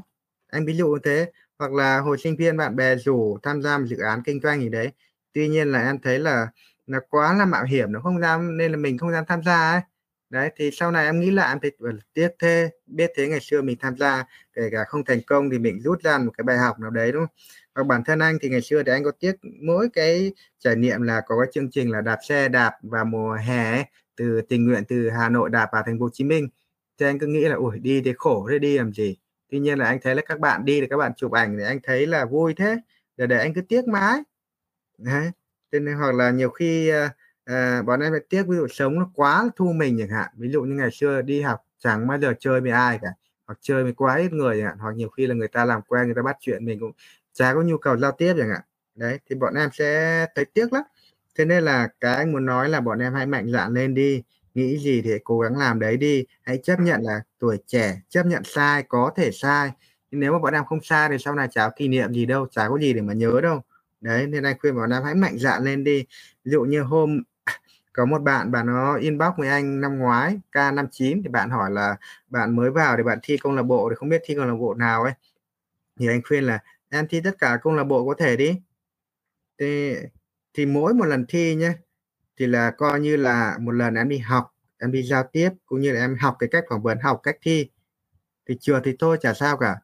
Anh 0.51 0.65
ví 0.65 0.73
dụ 0.77 0.87
như 0.87 0.99
thế 1.03 1.31
hoặc 1.61 1.73
là 1.73 1.99
hồi 1.99 2.17
sinh 2.17 2.35
viên 2.37 2.57
bạn 2.57 2.75
bè 2.75 2.95
rủ 2.95 3.37
tham 3.43 3.61
gia 3.61 3.77
một 3.77 3.85
dự 3.85 3.97
án 3.97 4.21
kinh 4.25 4.39
doanh 4.41 4.61
gì 4.61 4.69
đấy. 4.69 4.91
Tuy 5.33 5.47
nhiên 5.47 5.71
là 5.71 5.83
em 5.83 5.99
thấy 5.99 6.19
là 6.19 6.47
là 6.87 6.99
quá 7.09 7.33
là 7.33 7.45
mạo 7.45 7.63
hiểm, 7.65 7.91
nó 7.91 7.99
không 7.99 8.21
dám, 8.21 8.57
nên 8.57 8.71
là 8.71 8.77
mình 8.77 8.97
không 8.97 9.11
dám 9.11 9.25
tham 9.27 9.43
gia 9.43 9.71
ấy. 9.71 9.81
Đấy, 10.29 10.49
thì 10.55 10.69
sau 10.73 10.91
này 10.91 11.05
em 11.05 11.19
nghĩ 11.19 11.31
lại 11.31 11.49
em 11.53 11.59
thấy 11.61 11.71
ờ, 11.79 11.91
tiếc 12.13 12.29
thế, 12.39 12.69
biết 12.87 13.11
thế 13.15 13.27
ngày 13.27 13.39
xưa 13.41 13.61
mình 13.61 13.77
tham 13.79 13.97
gia, 13.97 14.25
kể 14.53 14.61
cả 14.71 14.83
không 14.87 15.05
thành 15.05 15.19
công 15.27 15.49
thì 15.49 15.59
mình 15.59 15.79
rút 15.81 16.01
ra 16.03 16.17
một 16.17 16.31
cái 16.37 16.43
bài 16.43 16.57
học 16.57 16.79
nào 16.79 16.89
đấy, 16.91 17.11
đúng 17.11 17.25
không? 17.25 17.35
Và 17.75 17.83
bản 17.83 18.03
thân 18.03 18.19
anh 18.19 18.37
thì 18.41 18.49
ngày 18.49 18.61
xưa 18.61 18.83
thì 18.83 18.91
anh 18.91 19.03
có 19.03 19.11
tiếc 19.19 19.35
mỗi 19.67 19.89
cái 19.93 20.33
trải 20.59 20.75
nghiệm 20.75 21.01
là 21.01 21.21
có 21.27 21.35
cái 21.39 21.51
chương 21.53 21.71
trình 21.71 21.91
là 21.91 22.01
đạp 22.01 22.19
xe 22.29 22.49
đạp 22.49 22.71
vào 22.83 23.05
mùa 23.05 23.33
hè 23.33 23.83
từ 24.17 24.41
tình 24.49 24.65
nguyện 24.65 24.83
từ 24.87 25.09
Hà 25.09 25.29
Nội 25.29 25.49
đạp 25.49 25.69
vào 25.71 25.83
thành 25.85 25.99
phố 25.99 26.05
Hồ 26.05 26.09
Chí 26.13 26.23
Minh. 26.23 26.47
Thì 26.99 27.05
anh 27.05 27.19
cứ 27.19 27.27
nghĩ 27.27 27.43
là 27.45 27.55
ủi 27.55 27.79
đi 27.79 28.01
thì 28.05 28.13
khổ 28.17 28.47
thế, 28.51 28.59
đi 28.59 28.77
làm 28.77 28.93
gì? 28.93 29.17
Tuy 29.51 29.59
nhiên 29.59 29.79
là 29.79 29.85
anh 29.85 29.99
thấy 30.01 30.15
là 30.15 30.21
các 30.21 30.39
bạn 30.39 30.65
đi 30.65 30.81
thì 30.81 30.87
các 30.87 30.97
bạn 30.97 31.11
chụp 31.17 31.31
ảnh 31.31 31.57
thì 31.57 31.63
anh 31.63 31.79
thấy 31.83 32.07
là 32.07 32.25
vui 32.25 32.53
thế 32.53 32.77
để 33.17 33.27
để 33.27 33.37
anh 33.39 33.53
cứ 33.53 33.61
tiếc 33.61 33.87
mãi. 33.87 34.21
Đấy 34.97 35.31
nên 35.71 35.95
hoặc 35.95 36.15
là 36.15 36.31
nhiều 36.31 36.49
khi 36.49 36.91
à, 37.45 37.81
bọn 37.81 37.99
em 37.99 38.11
phải 38.13 38.21
tiếc 38.29 38.43
ví 38.47 38.57
dụ 38.57 38.67
sống 38.67 38.99
nó 38.99 39.11
quá 39.15 39.49
thu 39.55 39.73
mình 39.73 39.97
chẳng 39.99 40.09
hạn 40.09 40.29
ví 40.37 40.49
dụ 40.49 40.63
như 40.63 40.75
ngày 40.75 40.91
xưa 40.91 41.21
đi 41.21 41.41
học 41.41 41.65
chẳng 41.79 42.07
bao 42.07 42.19
giờ 42.19 42.33
chơi 42.39 42.61
với 42.61 42.71
ai 42.71 42.99
cả 43.01 43.09
hoặc 43.47 43.59
chơi 43.61 43.83
với 43.83 43.93
quá 43.93 44.17
ít 44.17 44.33
người 44.33 44.57
chẳng 44.57 44.67
hạn 44.67 44.77
hoặc 44.77 44.95
nhiều 44.95 45.09
khi 45.09 45.27
là 45.27 45.35
người 45.35 45.47
ta 45.47 45.65
làm 45.65 45.81
quen 45.81 46.05
người 46.05 46.15
ta 46.15 46.21
bắt 46.21 46.37
chuyện 46.39 46.65
mình 46.65 46.79
cũng 46.79 46.91
chả 47.33 47.53
có 47.53 47.61
nhu 47.61 47.77
cầu 47.77 47.97
giao 47.97 48.11
tiếp 48.11 48.33
chẳng 48.37 48.49
hạn. 48.49 48.61
Đấy 48.95 49.19
thì 49.29 49.35
bọn 49.35 49.53
em 49.53 49.69
sẽ 49.73 50.25
thấy 50.35 50.45
tiếc 50.45 50.73
lắm. 50.73 50.83
Thế 51.35 51.45
nên 51.45 51.63
là 51.63 51.89
cái 51.99 52.15
anh 52.15 52.31
muốn 52.31 52.45
nói 52.45 52.69
là 52.69 52.81
bọn 52.81 52.99
em 52.99 53.13
hãy 53.13 53.25
mạnh 53.25 53.51
dạn 53.51 53.73
lên 53.73 53.93
đi 53.93 54.23
nghĩ 54.53 54.77
gì 54.79 55.01
thì 55.01 55.11
cố 55.23 55.39
gắng 55.39 55.57
làm 55.57 55.79
đấy 55.79 55.97
đi. 55.97 56.25
Hãy 56.41 56.57
chấp 56.63 56.79
nhận 56.79 57.01
là 57.03 57.21
tuổi 57.39 57.57
trẻ, 57.67 58.01
chấp 58.09 58.25
nhận 58.25 58.43
sai, 58.45 58.83
có 58.83 59.11
thể 59.15 59.31
sai. 59.31 59.71
Nhưng 60.11 60.19
nếu 60.19 60.31
mà 60.31 60.39
bọn 60.39 60.53
em 60.53 60.65
không 60.65 60.79
sai 60.83 61.09
thì 61.09 61.17
sau 61.19 61.35
này 61.35 61.47
cháu 61.51 61.71
kỷ 61.75 61.87
niệm 61.87 62.13
gì 62.13 62.25
đâu, 62.25 62.47
chả 62.51 62.69
có 62.69 62.77
gì 62.79 62.93
để 62.93 63.01
mà 63.01 63.13
nhớ 63.13 63.41
đâu. 63.43 63.61
Đấy, 64.01 64.27
nên 64.27 64.43
anh 64.43 64.55
khuyên 64.59 64.75
bọn 64.75 64.89
em 64.89 65.03
hãy 65.03 65.15
mạnh 65.15 65.37
dạn 65.37 65.63
lên 65.63 65.83
đi. 65.83 66.05
Ví 66.45 66.51
dụ 66.51 66.61
như 66.63 66.81
hôm 66.81 67.23
có 67.93 68.05
một 68.05 68.21
bạn 68.21 68.51
bạn 68.51 68.65
nó 68.65 68.95
inbox 68.95 69.33
với 69.37 69.49
anh 69.49 69.81
năm 69.81 69.97
ngoái 69.99 70.39
K59 70.51 71.21
thì 71.23 71.29
bạn 71.29 71.49
hỏi 71.49 71.71
là 71.71 71.95
bạn 72.29 72.55
mới 72.55 72.71
vào 72.71 72.97
thì 72.97 73.03
bạn 73.03 73.19
thi 73.23 73.37
công 73.37 73.55
lạc 73.55 73.63
bộ 73.63 73.89
thì 73.89 73.95
không 73.95 74.09
biết 74.09 74.21
thi 74.25 74.35
công 74.35 74.47
lạc 74.47 74.55
bộ 74.55 74.73
nào 74.73 75.03
ấy. 75.03 75.13
Thì 75.99 76.07
anh 76.07 76.21
khuyên 76.27 76.43
là 76.43 76.59
em 76.89 77.07
thi 77.07 77.21
tất 77.23 77.35
cả 77.39 77.57
công 77.61 77.75
lạc 77.75 77.83
bộ 77.83 78.05
có 78.05 78.13
thể 78.19 78.37
đi. 78.37 78.61
Thì 79.59 79.95
thì 80.53 80.65
mỗi 80.65 80.93
một 80.93 81.05
lần 81.05 81.25
thi 81.29 81.55
nhé 81.55 81.73
thì 82.37 82.47
là 82.47 82.71
coi 82.71 82.99
như 82.99 83.17
là 83.17 83.57
một 83.59 83.71
lần 83.71 83.95
em 83.95 84.09
đi 84.09 84.17
học, 84.17 84.53
em 84.77 84.91
đi 84.91 85.03
giao 85.03 85.23
tiếp, 85.31 85.49
cũng 85.65 85.81
như 85.81 85.91
là 85.91 85.99
em 85.99 86.15
học 86.15 86.35
cái 86.39 86.49
cách 86.51 86.63
phỏng 86.69 86.81
vấn, 86.81 86.97
học 86.99 87.19
cách 87.23 87.37
thi. 87.41 87.69
Thì 88.49 88.57
trượt 88.61 88.81
thì 88.85 88.95
thôi, 88.99 89.17
chả 89.21 89.33
sao 89.33 89.57
cả. 89.57 89.75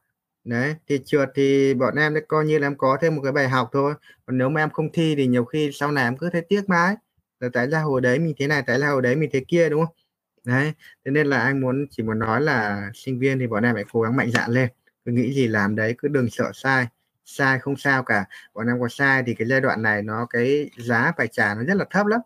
Đấy, 0.44 0.76
thì 0.88 1.00
trượt 1.06 1.30
thì 1.36 1.74
bọn 1.74 1.96
em 1.96 2.14
coi 2.28 2.46
như 2.46 2.60
là 2.60 2.68
em 2.68 2.78
có 2.78 2.98
thêm 3.02 3.16
một 3.16 3.22
cái 3.24 3.32
bài 3.32 3.50
học 3.50 3.70
thôi. 3.74 3.94
Còn 4.26 4.38
nếu 4.38 4.50
mà 4.50 4.62
em 4.62 4.70
không 4.70 4.90
thi 4.94 5.16
thì 5.16 5.28
nhiều 5.28 5.46
khi 5.46 5.72
sau 5.74 5.92
này 5.92 6.04
em 6.04 6.18
cứ 6.18 6.30
thấy 6.30 6.42
tiếc 6.42 6.70
mãi. 6.70 6.96
Là 7.40 7.50
tại 7.54 7.70
ra 7.70 7.80
hồi 7.82 8.02
đấy 8.02 8.20
mình 8.20 8.34
thế 8.40 8.48
này, 8.48 8.64
tại 8.68 8.80
ra 8.80 8.90
hồi 8.90 9.02
đấy 9.02 9.16
mình 9.16 9.30
thế 9.34 9.44
kia, 9.48 9.70
đúng 9.70 9.86
không? 9.86 9.96
Đấy, 10.44 10.74
thế 11.06 11.12
nên 11.12 11.28
là 11.28 11.40
anh 11.40 11.62
muốn, 11.62 11.88
chỉ 11.92 12.04
muốn 12.04 12.20
nói 12.20 12.42
là 12.42 12.90
sinh 12.94 13.20
viên 13.20 13.40
thì 13.40 13.48
bọn 13.48 13.64
em 13.64 13.76
phải 13.76 13.84
cố 13.92 14.02
gắng 14.02 14.16
mạnh 14.16 14.32
dạn 14.32 14.52
lên. 14.52 14.70
Cứ 15.06 15.12
nghĩ 15.12 15.34
gì 15.34 15.48
làm 15.48 15.76
đấy, 15.76 15.96
cứ 15.98 16.08
đừng 16.08 16.30
sợ 16.30 16.52
sai. 16.54 16.88
Sai 17.26 17.60
không 17.60 17.78
sao 17.78 18.04
cả. 18.04 18.26
Bọn 18.54 18.68
em 18.68 18.80
có 18.80 18.88
sai 18.88 19.24
thì 19.26 19.34
cái 19.34 19.48
giai 19.48 19.62
đoạn 19.62 19.82
này 19.82 20.02
nó, 20.02 20.26
cái 20.30 20.70
giá 20.78 21.12
phải 21.18 21.28
trả 21.28 21.56
nó 21.56 21.64
rất 21.64 21.74
là 21.78 21.86
thấp 21.90 22.06
lắm 22.06 22.22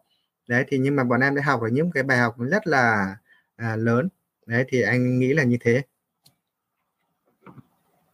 đấy 0.52 0.66
thì 0.68 0.78
nhưng 0.78 0.96
mà 0.96 1.04
bọn 1.04 1.20
em 1.20 1.36
đã 1.36 1.42
học 1.46 1.62
được 1.62 1.70
những 1.72 1.92
cái 1.92 2.04
bài 2.04 2.18
học 2.18 2.36
rất 2.40 2.68
là 2.68 3.16
à, 3.58 3.76
lớn. 3.76 4.10
Đấy 4.46 4.66
thì 4.68 4.82
anh 4.82 5.20
nghĩ 5.20 5.34
là 5.34 5.44
như 5.44 5.58
thế. 5.62 5.82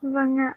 Vâng 0.02 0.38
ạ. 0.38 0.54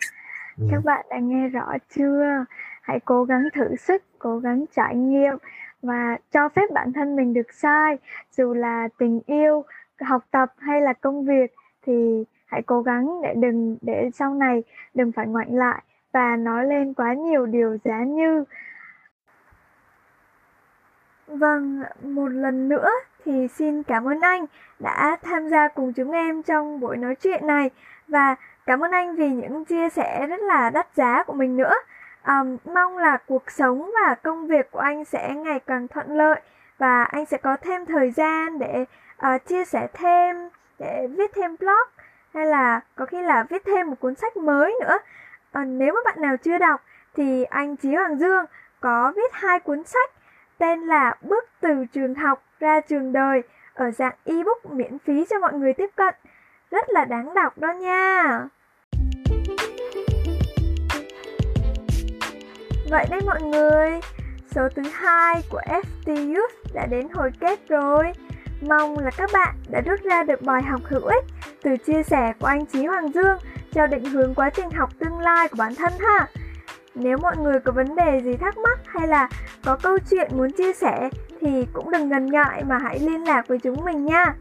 Ừ. 0.59 0.67
các 0.71 0.85
bạn 0.85 1.07
đã 1.11 1.19
nghe 1.19 1.49
rõ 1.49 1.73
chưa? 1.97 2.45
Hãy 2.83 3.01
cố 3.05 3.25
gắng 3.25 3.49
thử 3.55 3.77
sức 3.77 4.03
cố 4.19 4.39
gắng 4.39 4.65
trải 4.77 4.97
nghiệm 4.97 5.37
và 5.83 6.19
cho 6.33 6.49
phép 6.49 6.71
bản 6.75 6.93
thân 6.93 7.17
mình 7.17 7.35
được 7.35 7.53
sai. 7.53 7.99
Dù 8.31 8.55
là 8.55 8.89
tình 8.99 9.21
yêu 9.27 9.65
học 10.01 10.25
tập 10.31 10.55
hay 10.59 10.81
là 10.81 10.93
công 10.93 11.25
việc 11.25 11.55
thì 11.87 12.25
hãy 12.47 12.63
cố 12.63 12.83
gắng 12.83 13.23
để 13.23 13.35
đừng 13.35 13.77
để 13.81 14.11
sau 14.15 14.35
này 14.35 14.63
đừng 14.95 15.13
phải 15.13 15.27
ngoảnh 15.27 15.55
lại 15.55 15.83
và 16.13 16.37
nói 16.37 16.67
lên 16.67 16.95
quá 16.95 17.15
nhiều 17.15 17.47
điều 17.47 17.77
giá 17.85 18.05
như 18.05 18.45
Vâng, 21.31 21.83
một 22.03 22.29
lần 22.29 22.69
nữa 22.69 22.89
thì 23.25 23.49
xin 23.49 23.83
cảm 23.83 24.09
ơn 24.09 24.21
anh 24.21 24.47
đã 24.79 25.17
tham 25.23 25.49
gia 25.49 25.69
cùng 25.69 25.93
chúng 25.93 26.13
em 26.13 26.43
trong 26.43 26.81
buổi 26.81 26.97
nói 26.97 27.15
chuyện 27.15 27.47
này 27.47 27.71
và 28.09 28.37
cảm 28.67 28.85
ơn 28.85 28.91
anh 28.91 29.17
vì 29.17 29.29
những 29.29 29.65
chia 29.65 29.89
sẻ 29.89 30.27
rất 30.27 30.41
là 30.41 30.71
đắt 30.71 30.87
giá 30.95 31.23
của 31.23 31.33
mình 31.33 31.57
nữa. 31.57 31.75
Um, 32.27 32.57
mong 32.75 32.99
là 32.99 33.19
cuộc 33.27 33.51
sống 33.51 33.91
và 33.95 34.15
công 34.15 34.47
việc 34.47 34.71
của 34.71 34.79
anh 34.79 35.05
sẽ 35.05 35.35
ngày 35.35 35.61
càng 35.61 35.89
thuận 35.89 36.17
lợi 36.17 36.41
và 36.79 37.05
anh 37.05 37.27
sẽ 37.27 37.37
có 37.37 37.57
thêm 37.57 37.87
thời 37.87 38.11
gian 38.11 38.59
để 38.59 38.85
uh, 39.35 39.47
chia 39.47 39.65
sẻ 39.65 39.89
thêm, 39.93 40.37
để 40.79 41.09
viết 41.17 41.31
thêm 41.35 41.57
blog 41.61 41.89
hay 42.35 42.47
là 42.47 42.81
có 42.97 43.07
khi 43.07 43.23
là 43.23 43.45
viết 43.51 43.63
thêm 43.65 43.91
một 43.91 44.01
cuốn 44.01 44.15
sách 44.15 44.37
mới 44.37 44.75
nữa. 44.81 44.99
Uh, 45.61 45.67
nếu 45.67 45.95
mà 45.95 46.01
bạn 46.05 46.23
nào 46.23 46.37
chưa 46.37 46.59
đọc 46.59 46.81
thì 47.15 47.45
anh 47.45 47.77
Chí 47.77 47.95
Hoàng 47.95 48.19
Dương 48.19 48.45
có 48.81 49.13
viết 49.17 49.33
hai 49.33 49.59
cuốn 49.59 49.85
sách 49.85 50.11
tên 50.61 50.81
là 50.81 51.15
Bước 51.23 51.45
từ 51.61 51.85
trường 51.93 52.15
học 52.15 52.43
ra 52.61 52.81
trường 52.81 53.13
đời 53.13 53.43
ở 53.75 53.91
dạng 53.91 54.15
ebook 54.25 54.71
miễn 54.71 54.99
phí 54.99 55.25
cho 55.31 55.39
mọi 55.39 55.53
người 55.53 55.73
tiếp 55.73 55.91
cận. 55.97 56.15
Rất 56.71 56.91
là 56.91 57.05
đáng 57.05 57.35
đọc 57.35 57.59
đó 57.59 57.73
nha. 57.73 58.41
Vậy 62.91 63.07
đấy 63.11 63.21
mọi 63.27 63.43
người, 63.43 64.01
số 64.55 64.69
thứ 64.77 64.83
hai 64.93 65.43
của 65.51 65.61
FT 65.67 66.35
Youth 66.35 66.75
đã 66.75 66.87
đến 66.87 67.09
hồi 67.13 67.31
kết 67.41 67.61
rồi. 67.69 68.13
Mong 68.69 68.99
là 68.99 69.11
các 69.17 69.31
bạn 69.33 69.55
đã 69.71 69.81
rút 69.81 70.01
ra 70.03 70.23
được 70.23 70.43
bài 70.43 70.63
học 70.63 70.81
hữu 70.85 71.05
ích 71.05 71.25
từ 71.63 71.77
chia 71.77 72.03
sẻ 72.03 72.33
của 72.41 72.47
anh 72.47 72.67
Chí 72.67 72.87
Hoàng 72.87 73.13
Dương 73.15 73.39
cho 73.73 73.87
định 73.87 74.05
hướng 74.05 74.35
quá 74.35 74.51
trình 74.51 74.71
học 74.71 74.91
tương 74.99 75.19
lai 75.19 75.49
của 75.49 75.57
bản 75.59 75.75
thân 75.75 75.93
ha. 76.01 76.27
Nếu 76.95 77.19
mọi 77.19 77.37
người 77.37 77.61
có 77.61 77.73
vấn 77.73 77.97
đề 77.97 78.21
gì 78.25 78.37
thắc 78.37 78.59
mắc 78.59 78.81
hay 78.87 79.09
là 79.09 79.29
có 79.65 79.77
câu 79.83 79.99
chuyện 80.11 80.31
muốn 80.37 80.53
chia 80.53 80.73
sẻ 80.73 81.11
thì 81.41 81.67
cũng 81.73 81.91
đừng 81.91 82.09
ngần 82.09 82.27
ngại 82.27 82.65
mà 82.65 82.79
hãy 82.79 82.99
liên 82.99 83.25
lạc 83.25 83.49
với 83.49 83.59
chúng 83.59 83.85
mình 83.85 84.05
nha. 84.07 84.35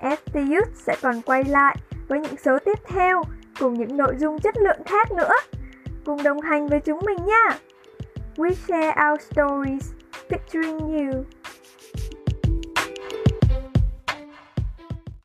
FT 0.00 0.54
Youth 0.54 0.74
sẽ 0.74 0.96
còn 1.02 1.22
quay 1.22 1.44
lại 1.44 1.76
với 2.08 2.20
những 2.20 2.36
số 2.36 2.58
tiếp 2.64 2.78
theo 2.86 3.22
cùng 3.60 3.74
những 3.74 3.96
nội 3.96 4.14
dung 4.18 4.38
chất 4.38 4.56
lượng 4.56 4.80
khác 4.86 5.12
nữa. 5.12 5.34
Cùng 6.04 6.22
đồng 6.22 6.40
hành 6.40 6.68
với 6.68 6.80
chúng 6.80 7.00
mình 7.06 7.18
nha! 7.26 7.58
We 8.36 8.54
share 8.54 8.94
our 9.10 9.20
stories, 9.20 9.92
picturing 10.30 10.78
you. 10.78 11.24